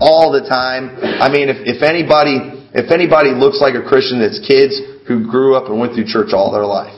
all 0.00 0.32
the 0.32 0.40
time. 0.48 0.96
I 1.00 1.28
mean, 1.28 1.48
if, 1.48 1.64
if 1.64 1.82
anybody, 1.82 2.66
if 2.74 2.90
anybody 2.90 3.30
looks 3.32 3.60
like 3.60 3.74
a 3.74 3.84
Christian, 3.86 4.20
it's 4.20 4.40
kids 4.40 4.80
who 5.06 5.28
grew 5.30 5.54
up 5.54 5.68
and 5.68 5.78
went 5.78 5.94
through 5.94 6.06
church 6.06 6.32
all 6.32 6.52
their 6.52 6.66
life. 6.66 6.96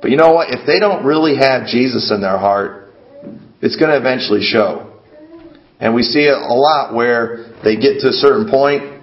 But 0.00 0.10
you 0.10 0.16
know 0.16 0.32
what? 0.32 0.50
If 0.50 0.66
they 0.66 0.78
don't 0.78 1.04
really 1.04 1.36
have 1.36 1.66
Jesus 1.66 2.10
in 2.10 2.20
their 2.20 2.38
heart, 2.38 2.85
it's 3.60 3.76
going 3.76 3.90
to 3.90 3.96
eventually 3.96 4.42
show. 4.42 5.00
And 5.78 5.94
we 5.94 6.02
see 6.02 6.20
it 6.20 6.32
a 6.32 6.54
lot 6.54 6.94
where 6.94 7.52
they 7.62 7.76
get 7.76 8.00
to 8.00 8.08
a 8.08 8.12
certain 8.12 8.48
point, 8.50 9.02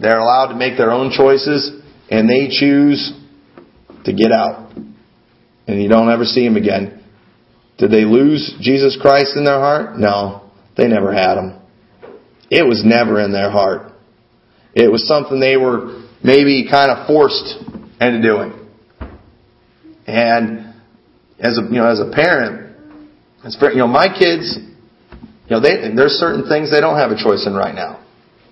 they're 0.00 0.18
allowed 0.18 0.48
to 0.48 0.56
make 0.56 0.76
their 0.76 0.90
own 0.90 1.10
choices, 1.10 1.70
and 2.10 2.28
they 2.28 2.48
choose 2.48 3.12
to 4.04 4.12
get 4.12 4.32
out. 4.32 4.72
And 5.66 5.82
you 5.82 5.88
don't 5.88 6.10
ever 6.10 6.24
see 6.24 6.44
them 6.44 6.56
again. 6.56 7.04
Did 7.78 7.90
they 7.90 8.04
lose 8.04 8.56
Jesus 8.60 8.98
Christ 9.00 9.36
in 9.36 9.44
their 9.44 9.58
heart? 9.58 9.98
No, 9.98 10.50
they 10.76 10.88
never 10.88 11.12
had 11.12 11.36
him. 11.36 11.60
It 12.50 12.66
was 12.66 12.82
never 12.84 13.20
in 13.20 13.32
their 13.32 13.50
heart. 13.50 13.92
It 14.74 14.90
was 14.90 15.06
something 15.06 15.38
they 15.38 15.56
were 15.56 16.06
maybe 16.22 16.66
kind 16.70 16.90
of 16.90 17.06
forced 17.06 17.62
into 18.00 18.22
doing. 18.22 18.52
And 20.06 20.74
as 21.38 21.58
a 21.58 21.62
you 21.62 21.78
know 21.78 21.88
as 21.88 22.00
a 22.00 22.10
parent, 22.10 22.67
as 23.44 23.56
you 23.60 23.76
know 23.76 23.86
my 23.86 24.08
kids 24.08 24.58
you 25.48 25.56
know, 25.56 25.60
they, 25.64 25.80
there's 25.96 26.20
certain 26.20 26.44
things 26.44 26.70
they 26.70 26.80
don't 26.80 27.00
have 27.00 27.10
a 27.10 27.16
choice 27.16 27.46
in 27.46 27.54
right 27.54 27.74
now. 27.74 28.04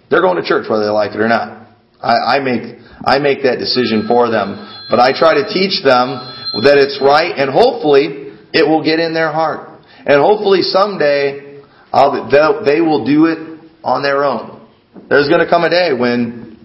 They're 0.09 0.23
going 0.23 0.41
to 0.41 0.47
church 0.49 0.65
whether 0.69 0.85
they 0.85 0.91
like 0.91 1.13
it 1.13 1.21
or 1.21 1.29
not. 1.29 1.69
I, 2.01 2.37
I 2.37 2.41
make 2.41 2.81
I 3.05 3.19
make 3.19 3.45
that 3.45 3.59
decision 3.61 4.09
for 4.09 4.31
them, 4.31 4.57
but 4.89 4.99
I 4.99 5.13
try 5.13 5.37
to 5.37 5.45
teach 5.53 5.85
them 5.85 6.17
that 6.65 6.81
it's 6.81 6.97
right, 7.05 7.37
and 7.37 7.53
hopefully 7.53 8.33
it 8.53 8.65
will 8.65 8.83
get 8.83 8.99
in 8.99 9.13
their 9.13 9.31
heart, 9.31 9.85
and 10.07 10.17
hopefully 10.21 10.63
someday 10.63 11.61
I'll, 11.93 12.31
they 12.65 12.81
will 12.81 13.05
do 13.05 13.27
it 13.27 13.61
on 13.85 14.03
their 14.03 14.25
own. 14.25 14.67
There's 15.09 15.29
going 15.29 15.45
to 15.45 15.49
come 15.49 15.65
a 15.65 15.71
day 15.71 15.93
when 15.93 16.57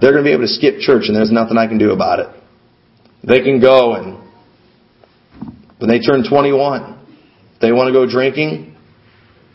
they're 0.00 0.12
going 0.12 0.24
to 0.24 0.28
be 0.28 0.32
able 0.32 0.44
to 0.44 0.52
skip 0.52 0.80
church, 0.80 1.04
and 1.08 1.16
there's 1.16 1.32
nothing 1.32 1.56
I 1.56 1.66
can 1.66 1.78
do 1.78 1.92
about 1.92 2.20
it. 2.20 2.28
They 3.24 3.40
can 3.40 3.60
go 3.60 3.94
and 3.94 4.20
when 5.78 5.88
they 5.88 6.00
turn 6.00 6.28
21, 6.28 6.99
they 7.60 7.72
want 7.72 7.88
to 7.88 7.92
go 7.92 8.10
drinking, 8.10 8.76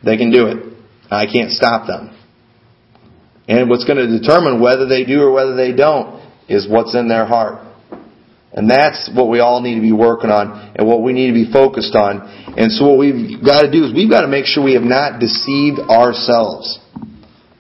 they 0.04 0.18
can 0.18 0.32
do 0.32 0.48
it. 0.48 0.74
I 1.10 1.26
can't 1.26 1.52
stop 1.52 1.88
them. 1.88 2.16
And 3.48 3.70
what's 3.70 3.86
going 3.86 3.98
to 3.98 4.20
determine 4.20 4.60
whether 4.60 4.88
they 4.88 5.06
do 5.06 5.22
or 5.22 5.32
whether 5.32 5.56
they 5.56 5.72
don't 5.72 6.22
is 6.50 6.68
what's 6.70 6.96
in 6.96 7.08
their 7.08 7.26
heart. 7.26 7.62
And 8.54 8.70
that's 8.70 9.10
what 9.14 9.30
we 9.30 9.40
all 9.40 9.62
need 9.62 9.76
to 9.76 9.82
be 9.82 9.92
working 9.92 10.30
on 10.30 10.74
and 10.76 10.88
what 10.88 11.04
we 11.04 11.12
need 11.12 11.28
to 11.28 11.34
be 11.34 11.52
focused 11.52 11.94
on. 11.94 12.24
And 12.58 12.72
so 12.72 12.88
what 12.88 12.98
we've 12.98 13.44
got 13.44 13.64
to 13.64 13.72
do 13.72 13.84
is 13.84 13.94
we've 13.94 14.10
got 14.10 14.22
to 14.22 14.30
make 14.30 14.46
sure 14.46 14.64
we 14.64 14.74
have 14.76 14.88
not 14.88 15.20
deceived 15.20 15.80
ourselves. 15.80 16.80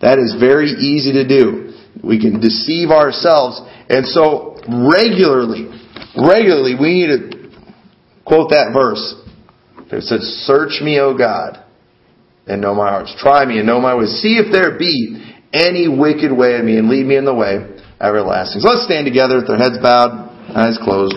That 0.01 0.19
is 0.19 0.37
very 0.39 0.69
easy 0.69 1.13
to 1.13 1.27
do. 1.27 1.73
We 2.01 2.19
can 2.19 2.39
deceive 2.39 2.89
ourselves. 2.89 3.59
And 3.89 4.05
so 4.07 4.55
regularly, 4.67 5.67
regularly 6.15 6.75
we 6.79 6.93
need 6.93 7.11
to 7.11 7.51
quote 8.23 8.51
that 8.51 8.71
verse. 8.71 9.03
It 9.91 10.03
says, 10.03 10.21
search 10.45 10.81
me, 10.81 10.99
O 10.99 11.15
God, 11.17 11.63
and 12.47 12.61
know 12.61 12.73
my 12.73 12.89
hearts. 12.89 13.13
Try 13.19 13.45
me 13.45 13.59
and 13.59 13.67
know 13.67 13.79
my 13.79 13.95
ways. 13.95 14.09
See 14.21 14.37
if 14.37 14.51
there 14.51 14.77
be 14.77 15.21
any 15.53 15.87
wicked 15.87 16.35
way 16.35 16.55
in 16.55 16.65
me 16.65 16.77
and 16.77 16.89
lead 16.89 17.05
me 17.05 17.15
in 17.15 17.25
the 17.25 17.33
way 17.33 17.57
everlasting. 18.01 18.61
So 18.61 18.69
let's 18.69 18.85
stand 18.85 19.05
together 19.05 19.37
with 19.37 19.49
our 19.49 19.57
heads 19.57 19.77
bowed, 19.81 20.29
eyes 20.55 20.77
closed. 20.83 21.13